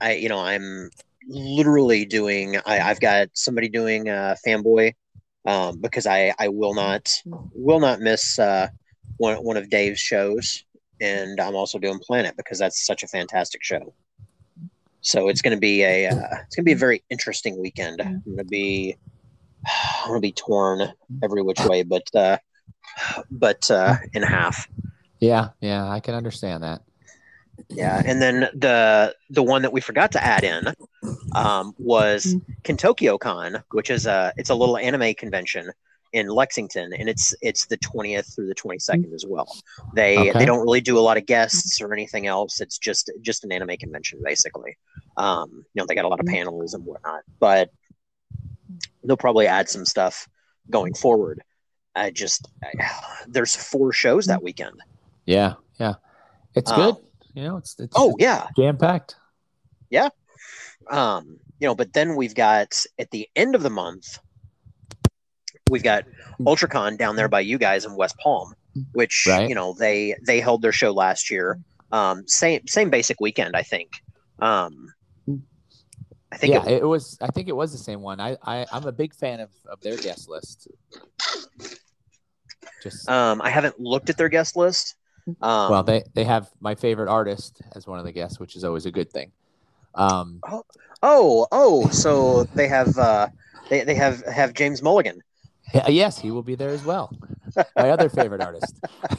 I, 0.00 0.12
you 0.14 0.28
know, 0.28 0.40
I'm 0.40 0.90
literally 1.28 2.04
doing. 2.04 2.56
I, 2.66 2.80
I've 2.80 3.00
got 3.00 3.28
somebody 3.32 3.68
doing 3.68 4.08
uh, 4.08 4.36
fanboy 4.46 4.94
um, 5.46 5.80
because 5.80 6.06
I, 6.06 6.34
I 6.38 6.48
will 6.48 6.74
not, 6.74 7.10
will 7.24 7.80
not 7.80 8.00
miss 8.00 8.38
uh, 8.38 8.68
one 9.16 9.36
one 9.36 9.56
of 9.56 9.70
Dave's 9.70 10.00
shows, 10.00 10.64
and 11.00 11.40
I'm 11.40 11.54
also 11.54 11.78
doing 11.78 11.98
Planet 12.00 12.36
because 12.36 12.58
that's 12.58 12.84
such 12.84 13.02
a 13.02 13.08
fantastic 13.08 13.62
show. 13.62 13.94
So 15.04 15.28
it's 15.28 15.42
going 15.42 15.54
to 15.56 15.60
be 15.60 15.84
a, 15.84 16.08
uh, 16.08 16.14
it's 16.42 16.56
going 16.56 16.64
to 16.64 16.68
be 16.68 16.72
a 16.72 16.76
very 16.76 17.04
interesting 17.10 17.60
weekend. 17.60 18.00
I'm 18.00 18.22
going 18.24 18.38
to 18.38 18.44
be, 18.44 18.96
I'm 20.02 20.08
going 20.08 20.16
to 20.16 20.20
be 20.20 20.32
torn 20.32 20.92
every 21.22 21.42
which 21.42 21.60
way, 21.60 21.82
but, 21.82 22.08
uh, 22.14 22.38
but 23.30 23.70
uh, 23.70 23.96
in 24.12 24.22
half. 24.22 24.66
yeah, 25.20 25.50
yeah, 25.60 25.88
I 25.88 26.00
can 26.00 26.14
understand 26.14 26.62
that. 26.62 26.82
Yeah, 27.68 28.02
and 28.04 28.20
then 28.20 28.48
the 28.54 29.14
the 29.30 29.42
one 29.42 29.62
that 29.62 29.72
we 29.72 29.80
forgot 29.80 30.10
to 30.12 30.24
add 30.24 30.42
in 30.42 30.74
um, 31.36 31.72
was 31.78 32.34
Kintokyo 32.64 33.18
Con, 33.18 33.62
which 33.70 33.90
is 33.90 34.06
a 34.06 34.32
it's 34.36 34.50
a 34.50 34.54
little 34.54 34.76
anime 34.76 35.14
convention 35.14 35.70
in 36.14 36.28
Lexington, 36.28 36.92
and 36.94 37.08
it's 37.08 37.34
it's 37.42 37.66
the 37.66 37.76
twentieth 37.78 38.32
through 38.34 38.46
the 38.46 38.54
twenty 38.54 38.78
second 38.78 39.12
as 39.12 39.24
well. 39.28 39.48
They 39.94 40.30
Okay. 40.30 40.38
they 40.38 40.46
don't 40.46 40.60
really 40.60 40.80
do 40.80 40.96
a 40.96 41.00
lot 41.08 41.16
of 41.16 41.26
guests 41.26 41.80
or 41.82 41.92
anything 41.92 42.28
else. 42.28 42.60
It's 42.60 42.78
just 42.78 43.10
just 43.20 43.42
an 43.44 43.50
anime 43.50 43.76
convention 43.76 44.20
basically. 44.22 44.76
Um, 45.16 45.64
you 45.74 45.82
know, 45.82 45.86
they 45.88 45.96
got 45.96 46.04
a 46.04 46.08
lot 46.08 46.20
of 46.20 46.26
panels 46.26 46.72
and 46.74 46.84
whatnot, 46.86 47.22
but 47.40 47.70
they'll 49.02 49.16
probably 49.16 49.48
add 49.48 49.68
some 49.68 49.84
stuff 49.84 50.28
going 50.70 50.94
forward. 50.94 51.42
I 51.96 52.10
just 52.10 52.48
there's 53.26 53.56
four 53.56 53.92
shows 53.92 54.26
that 54.26 54.42
weekend. 54.42 54.80
Yeah, 55.26 55.54
yeah. 55.80 55.94
It's 56.54 56.70
Um, 56.70 56.76
good. 56.80 56.96
You 57.34 57.42
know, 57.42 57.56
it's 57.56 57.74
it's 57.80 57.96
Oh 57.98 58.14
yeah, 58.20 58.46
jam 58.56 58.78
packed. 58.78 59.16
Yeah, 59.90 60.10
um 60.90 61.38
you 61.58 61.66
know 61.68 61.74
but 61.74 61.92
then 61.92 62.14
we've 62.14 62.34
got 62.34 62.72
at 63.00 63.10
the 63.10 63.28
end 63.34 63.54
of 63.56 63.62
the 63.64 63.70
month 63.70 64.18
we've 65.74 65.82
got 65.92 66.04
ultracon 66.50 66.96
down 66.96 67.16
there 67.16 67.28
by 67.36 67.40
you 67.50 67.58
guys 67.58 67.84
in 67.84 67.92
west 67.96 68.16
palm 68.18 68.54
which 68.92 69.16
Right. 69.28 69.48
you 69.48 69.54
know 69.58 69.68
they 69.84 70.14
they 70.26 70.38
held 70.40 70.62
their 70.62 70.72
show 70.80 70.92
last 70.92 71.30
year 71.34 71.58
um 71.90 72.16
same 72.26 72.60
same 72.66 72.90
basic 72.90 73.20
weekend 73.20 73.52
i 73.56 73.62
think 73.62 73.90
um 74.50 74.72
i 76.32 76.36
think 76.36 76.52
Yeah, 76.54 76.64
it, 76.66 76.82
it, 76.82 76.88
was. 76.94 77.18
I 77.20 77.28
think 77.34 77.46
it 77.48 77.56
was 77.62 77.70
the 77.70 77.78
same 77.78 78.00
one. 78.10 78.18
I, 78.28 78.36
I 78.54 78.66
I'm 78.72 78.86
a 78.86 78.92
big 79.02 79.14
fan 79.14 79.38
of, 79.40 79.50
of 79.72 79.80
their 79.80 79.96
guest 79.96 80.28
list. 80.28 80.68
Just 82.82 83.08
um 83.08 83.40
i 83.42 83.50
haven't 83.50 83.78
looked 83.80 84.10
at 84.10 84.16
their 84.16 84.28
guest 84.28 84.56
list 84.56 84.96
um 85.40 85.70
well, 85.72 85.82
they 85.82 86.02
they 86.14 86.24
have 86.24 86.50
my 86.60 86.74
favorite 86.74 87.08
artist 87.08 87.62
as 87.76 87.86
one 87.86 87.98
of 87.98 88.04
the 88.04 88.12
guests, 88.12 88.38
which 88.38 88.56
is 88.56 88.64
always 88.64 88.84
a 88.86 88.90
good 88.90 89.10
thing. 89.10 89.32
Um, 89.94 90.40
oh 91.02 91.46
oh 91.52 91.88
so 91.88 92.44
they 92.54 92.68
have 92.68 92.98
uh 92.98 93.28
they, 93.70 93.84
they 93.84 93.94
have 93.94 94.20
have 94.26 94.52
james 94.52 94.82
mulligan 94.82 95.22
yes, 95.88 96.18
he 96.18 96.30
will 96.30 96.42
be 96.42 96.54
there 96.54 96.70
as 96.70 96.84
well. 96.84 97.10
My 97.76 97.90
other 97.90 98.08
favorite 98.08 98.40
artist. 98.42 98.74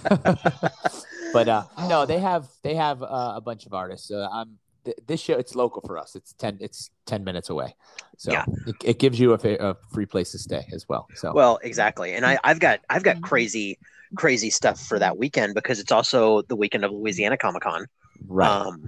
but 1.33 1.47
uh, 1.47 1.63
no, 1.89 2.05
they 2.05 2.19
have 2.19 2.47
they 2.63 2.75
have 2.75 3.01
uh, 3.03 3.33
a 3.35 3.41
bunch 3.41 3.65
of 3.65 3.73
artists. 3.73 4.11
Uh, 4.11 4.27
I'm 4.31 4.57
th- 4.83 4.97
this 5.07 5.19
show. 5.21 5.33
It's 5.37 5.55
local 5.55 5.81
for 5.85 5.97
us. 5.97 6.15
It's 6.15 6.33
ten. 6.33 6.57
It's 6.61 6.89
ten 7.05 7.23
minutes 7.23 7.49
away. 7.49 7.75
So 8.17 8.31
Yeah. 8.31 8.45
it, 8.67 8.75
it 8.83 8.99
gives 8.99 9.19
you 9.19 9.33
a, 9.33 9.37
fa- 9.37 9.57
a 9.59 9.75
free 9.93 10.05
place 10.05 10.31
to 10.31 10.39
stay 10.39 10.65
as 10.73 10.87
well. 10.87 11.07
So 11.15 11.33
Well, 11.33 11.59
exactly. 11.63 12.13
And 12.13 12.25
I, 12.25 12.37
I've 12.43 12.59
got 12.59 12.79
I've 12.89 13.03
got 13.03 13.21
crazy 13.21 13.77
crazy 14.15 14.49
stuff 14.49 14.79
for 14.79 14.97
that 14.99 15.17
weekend 15.17 15.55
because 15.55 15.79
it's 15.79 15.91
also 15.91 16.41
the 16.43 16.55
weekend 16.55 16.85
of 16.85 16.91
Louisiana 16.91 17.37
Comic 17.37 17.63
Con. 17.63 17.85
right. 18.27 18.49
Um, 18.49 18.85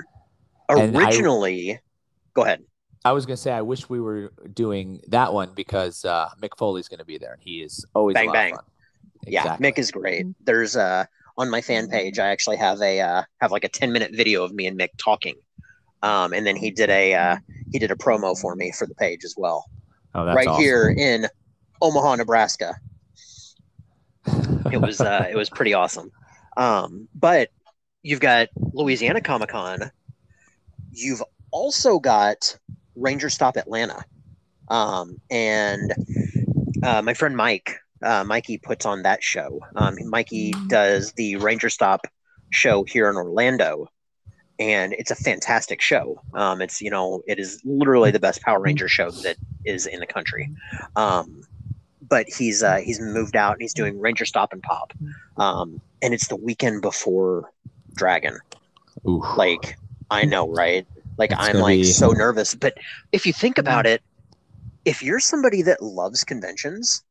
And 0.70 0.98
I- 0.98 1.04
originally, 1.06 1.80
go 2.34 2.44
ahead. 2.44 2.64
I 3.06 3.12
was 3.12 3.26
gonna 3.26 3.38
say 3.38 3.52
I 3.52 3.62
wish 3.62 3.90
we 3.90 4.00
were 4.02 4.32
doing 4.54 5.02
that 5.08 5.34
one 5.34 5.52
because 5.56 6.04
uh, 6.06 6.30
Mick 6.42 6.58
Foley's 6.58 6.88
gonna 6.88 7.06
be 7.06 7.18
there 7.18 7.34
and 7.34 7.42
he 7.42 7.62
is 7.62 7.86
always 7.94 8.14
Bang, 8.16 8.26
a 8.26 8.28
lot 8.28 8.34
bang. 8.34 8.54
of 8.54 8.60
fun. 8.60 8.66
Yeah, 9.28 9.58
Mick 9.58 9.78
is 9.78 9.92
great. 9.92 10.26
There's 10.46 10.76
uh 10.76 11.06
on 11.38 11.50
my 11.50 11.62
fan 11.62 11.88
page, 11.88 12.18
I 12.18 12.28
actually 12.28 12.58
have 12.58 12.82
a 12.82 13.00
uh, 13.00 13.24
have 13.42 13.52
like 13.52 13.64
a 13.64 13.70
ten 13.70 13.92
minute 13.92 14.12
video 14.14 14.44
of 14.44 14.54
me 14.54 14.66
and 14.66 14.78
Mick 14.80 14.90
talking. 14.98 15.36
Um, 16.04 16.34
and 16.34 16.46
then 16.46 16.56
he 16.56 16.72
did 16.72 16.90
a 16.90 17.14
uh, 17.14 17.38
he 17.72 17.80
did 17.80 17.92
a 17.92 17.96
promo 17.96 18.38
for 18.40 18.56
me 18.56 18.72
for 18.72 18.88
the 18.88 18.96
page 18.96 19.24
as 19.24 19.36
well, 19.38 19.66
Oh, 20.16 20.26
that's 20.26 20.36
right 20.36 20.48
awesome. 20.48 20.62
here 20.62 20.90
in 20.90 21.28
Omaha, 21.82 22.16
Nebraska. 22.16 22.76
It 24.72 24.82
was 24.82 25.00
uh, 25.02 25.28
it 25.32 25.36
was 25.36 25.50
pretty 25.50 25.74
awesome. 25.74 26.12
Um, 26.56 27.08
but 27.16 27.50
you've 28.04 28.20
got 28.20 28.50
Louisiana 28.74 29.22
Comic 29.22 29.50
Con. 29.50 29.92
You've 30.92 31.24
also 31.52 32.00
got 32.00 32.58
Ranger 32.98 33.30
Stop 33.30 33.58
Atlanta, 33.58 34.04
um, 34.70 35.20
and 35.30 35.94
uh, 36.84 37.02
my 37.02 37.14
friend 37.14 37.36
Mike, 37.38 37.80
uh, 38.04 38.24
Mikey 38.24 38.58
puts 38.58 38.86
on 38.86 39.04
that 39.04 39.24
show. 39.24 39.60
Um, 39.76 39.96
Mikey 40.06 40.54
does 40.68 41.14
the 41.14 41.38
Ranger 41.38 41.70
Stop 41.70 42.02
show 42.50 42.84
here 42.84 43.10
in 43.10 43.16
Orlando, 43.16 43.88
and 44.60 44.94
it's 44.94 45.12
a 45.12 45.16
fantastic 45.16 45.82
show. 45.82 46.22
Um, 46.34 46.62
it's 46.62 46.82
you 46.82 46.90
know 46.90 47.22
it 47.28 47.40
is 47.40 47.62
literally 47.64 48.12
the 48.12 48.20
best 48.20 48.42
Power 48.42 48.60
Ranger 48.60 48.88
show 48.88 49.12
that 49.12 49.38
is 49.66 49.86
in 49.86 50.00
the 50.00 50.08
country. 50.08 50.50
Um, 50.96 51.44
but 52.10 52.28
he's 52.28 52.64
uh, 52.64 52.78
he's 52.78 53.00
moved 53.00 53.36
out 53.36 53.54
and 53.54 53.62
he's 53.62 53.74
doing 53.74 54.00
Ranger 54.00 54.26
Stop 54.26 54.54
and 54.54 54.64
Pop, 54.64 54.94
um, 55.38 55.82
and 56.02 56.14
it's 56.14 56.28
the 56.28 56.36
weekend 56.36 56.82
before 56.82 57.52
Dragon. 57.94 58.38
Ooh. 59.08 59.24
Like 59.36 59.78
I 60.10 60.24
know, 60.24 60.50
right? 60.50 60.88
Like 61.18 61.32
It's 61.32 61.40
I'm 61.42 61.58
like 61.58 61.78
be- 61.80 61.84
so 61.84 62.12
nervous. 62.12 62.56
But 62.56 62.76
if 63.12 63.26
you 63.26 63.34
think 63.34 63.58
about 63.58 63.86
mm. 63.86 63.90
it, 63.96 64.02
if 64.86 65.02
you're 65.04 65.20
somebody 65.20 65.62
that 65.64 65.82
loves 65.82 66.24
conventions, 66.24 67.04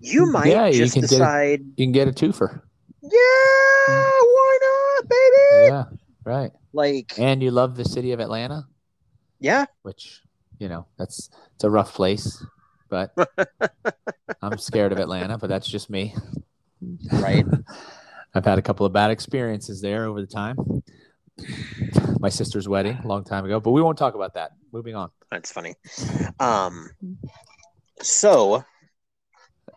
you 0.00 0.26
mm. 0.26 0.32
might 0.32 0.46
Yeah, 0.46 0.66
you 0.66 0.78
just 0.78 0.94
can 0.94 1.02
get 1.02 1.12
it- 1.12 1.14
decide, 1.14 1.60
you 1.76 1.86
can 1.86 1.92
get 1.92 2.08
a 2.08 2.12
twofer. 2.12 2.62
yeah, 3.02 3.10
mm. 3.88 4.10
why 4.20 4.58
not, 4.62 5.08
baby? 5.08 5.66
Yeah, 5.66 5.84
right. 6.24 6.50
Like, 6.72 7.18
And 7.18 7.42
you 7.42 7.50
love 7.50 7.76
the 7.76 7.84
city 7.84 8.12
of 8.12 8.20
Atlanta, 8.20 8.66
yeah, 9.40 9.66
which 9.82 10.22
you 10.58 10.68
know 10.68 10.86
that's 10.96 11.28
it's 11.54 11.64
a 11.64 11.70
rough 11.70 11.92
place, 11.92 12.42
but 12.88 13.12
I'm 14.42 14.56
scared 14.58 14.92
of 14.92 14.98
Atlanta. 14.98 15.36
But 15.38 15.48
that's 15.50 15.68
just 15.68 15.90
me. 15.90 16.14
right. 17.12 17.44
I've 18.34 18.46
had 18.46 18.58
a 18.58 18.62
couple 18.62 18.86
of 18.86 18.94
bad 18.94 19.10
experiences 19.10 19.82
there 19.82 20.06
over 20.06 20.22
the 20.22 20.26
time. 20.26 20.56
My 22.18 22.28
sister's 22.28 22.68
wedding 22.68 22.98
a 23.02 23.06
long 23.06 23.24
time 23.24 23.44
ago, 23.44 23.58
but 23.60 23.70
we 23.72 23.82
won't 23.82 23.98
talk 23.98 24.14
about 24.14 24.34
that. 24.34 24.52
Moving 24.72 24.94
on. 24.94 25.10
That's 25.30 25.50
funny. 25.50 25.74
Um, 26.40 26.90
so 28.00 28.64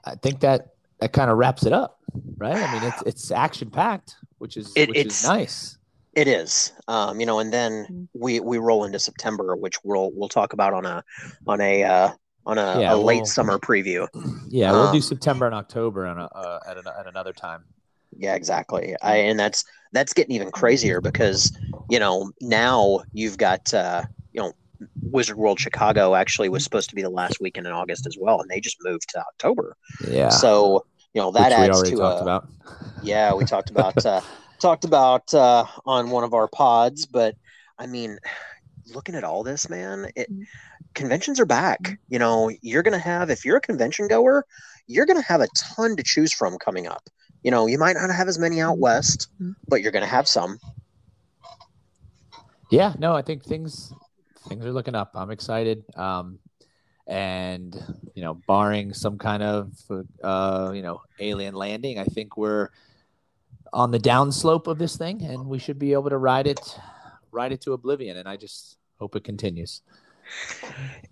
I 0.04 0.15
think 0.15 0.41
that 0.41 0.70
that 1.00 1.12
kind 1.13 1.30
of 1.32 1.38
wraps 1.38 1.65
it 1.65 1.74
up, 1.74 2.00
right? 2.38 2.56
I 2.56 2.74
mean, 2.74 2.84
it's 2.84 3.02
it's 3.04 3.32
action 3.32 3.70
packed, 3.70 4.15
which 4.38 4.58
is 4.58 4.72
It- 4.76 4.89
which 4.89 4.98
it's- 4.98 5.24
is 5.24 5.28
nice. 5.28 5.78
It 6.13 6.30
is, 6.30 6.72
um, 6.88 7.20
you 7.20 7.26
know, 7.26 7.39
and 7.39 7.52
then 7.52 8.08
we 8.13 8.39
we 8.39 8.58
roll 8.58 8.86
into 8.86 9.00
September, 9.00 9.56
which 9.58 9.84
we'll 9.84 10.12
we'll 10.13 10.30
talk 10.30 10.54
about 10.54 10.74
on 10.74 10.86
a 10.86 11.04
on 11.46 11.60
a 11.60 11.84
uh, 11.84 12.10
on 12.46 12.58
a, 12.58 12.80
Yeah, 12.80 12.94
a 12.94 12.96
late 12.96 13.18
we'll- 13.18 13.26
summer 13.26 13.60
preview. 13.60 14.08
Yeah, 14.48 14.72
we'll 14.72 14.91
do 14.94 14.98
Um, 14.98 15.02
September 15.02 15.46
and 15.46 15.54
October 15.56 16.06
on 16.06 16.18
a, 16.20 16.26
uh, 16.26 16.60
at, 16.70 16.78
an, 16.78 16.86
at 16.88 17.08
another 17.08 17.34
time. 17.34 17.65
Yeah, 18.18 18.36
exactly. 18.36 18.96
I 19.02 19.18
and 19.18 19.38
that's 19.38 19.65
that's 19.95 20.13
getting 20.13 20.36
even 20.36 20.51
crazier 20.51 21.01
because 21.01 21.58
you 21.89 21.99
know 21.99 22.31
now 22.41 23.01
you've 23.13 23.38
got 23.38 23.73
uh, 23.73 24.03
you 24.34 24.41
know 24.41 24.53
Wizard 25.01 25.38
World 25.38 25.60
Chicago 25.60 26.15
actually 26.15 26.49
was 26.49 26.63
supposed 26.63 26.89
to 26.89 26.95
be 26.95 27.01
the 27.01 27.10
last 27.10 27.39
weekend 27.39 27.67
in 27.67 27.73
August 27.73 28.05
as 28.08 28.17
well, 28.19 28.41
and 28.41 28.49
they 28.49 28.60
just 28.60 28.77
moved 28.84 29.10
to 29.10 29.19
October. 29.19 29.75
Yeah, 30.08 30.29
So 30.29 30.86
you 31.13 31.21
know 31.21 31.31
that 31.31 31.49
which 31.49 31.53
adds 31.53 31.77
already 31.77 31.91
to 31.91 31.97
talked 31.97 32.19
a, 32.19 32.23
about. 32.23 32.47
Yeah, 33.01 33.34
we 33.34 33.45
talked 33.45 33.69
about 33.71 34.05
uh, 34.05 34.21
talked 34.60 34.86
about 34.86 35.34
uh, 35.34 35.65
on 35.86 36.10
one 36.10 36.23
of 36.23 36.34
our 36.34 36.47
pods, 36.47 37.05
but 37.05 37.36
I 37.77 37.88
mean, 37.88 38.19
looking 38.93 39.15
at 39.15 39.23
all 39.23 39.43
this, 39.43 39.69
man, 39.69 40.10
it, 40.15 40.29
conventions 40.93 41.39
are 41.39 41.45
back. 41.45 41.99
You 42.10 42.19
know, 42.19 42.51
you're 42.62 42.84
gonna 42.84 42.99
have 42.99 43.29
if 43.29 43.45
you're 43.45 43.58
a 43.58 43.62
convention 43.62 44.08
goer, 44.08 44.45
you're 44.88 45.05
gonna 45.05 45.21
have 45.21 45.41
a 45.41 45.47
ton 45.55 45.95
to 45.95 46.03
choose 46.03 46.34
from 46.34 46.58
coming 46.58 46.88
up. 46.88 47.10
You 47.45 47.51
know, 47.51 47.67
you 47.67 47.77
might 47.77 47.95
not 47.95 48.10
have 48.10 48.27
as 48.27 48.39
many 48.39 48.60
out 48.60 48.79
west, 48.79 49.27
but 49.67 49.84
you're 49.84 49.91
gonna 49.91 50.08
have 50.08 50.27
some. 50.27 50.58
Yeah, 52.71 52.95
no, 52.97 53.13
I 53.13 53.21
think 53.21 53.43
things 53.43 53.93
things 54.49 54.65
are 54.65 54.73
looking 54.73 54.95
up. 54.95 55.12
I'm 55.13 55.29
excited. 55.29 55.84
Um, 55.95 56.39
and 57.05 57.79
you 58.15 58.23
know, 58.23 58.34
barring 58.47 58.95
some 58.95 59.19
kind 59.19 59.43
of 59.43 59.71
uh, 60.23 60.71
you 60.73 60.81
know 60.81 61.03
alien 61.19 61.53
landing, 61.53 61.99
I 61.99 62.05
think 62.05 62.36
we're 62.36 62.69
on 63.71 63.91
the 63.91 63.99
downslope 63.99 64.65
of 64.65 64.79
this 64.79 64.97
thing, 64.97 65.21
and 65.21 65.45
we 65.45 65.60
should 65.60 65.77
be 65.77 65.93
able 65.93 66.10
to 66.10 66.17
ride 66.17 66.47
it 66.47 66.79
ride 67.31 67.51
it 67.51 67.62
to 67.62 67.73
oblivion. 67.73 68.17
And 68.17 68.27
I 68.27 68.38
just 68.38 68.79
hope 68.97 69.15
it 69.15 69.23
continues. 69.23 69.84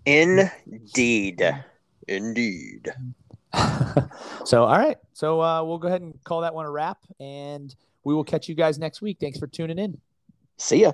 Indeed, 0.04 1.62
indeed. 2.08 2.92
so, 4.44 4.64
all 4.64 4.78
right. 4.78 4.98
So 5.12 5.40
uh, 5.40 5.62
we'll 5.62 5.78
go 5.78 5.88
ahead 5.88 6.02
and 6.02 6.22
call 6.24 6.40
that 6.42 6.54
one 6.54 6.66
a 6.66 6.70
wrap, 6.70 6.98
and 7.20 7.74
we 8.04 8.14
will 8.14 8.24
catch 8.24 8.48
you 8.48 8.54
guys 8.54 8.78
next 8.78 9.02
week. 9.02 9.18
Thanks 9.20 9.38
for 9.38 9.46
tuning 9.46 9.78
in. 9.78 10.00
See 10.56 10.82
ya. 10.82 10.92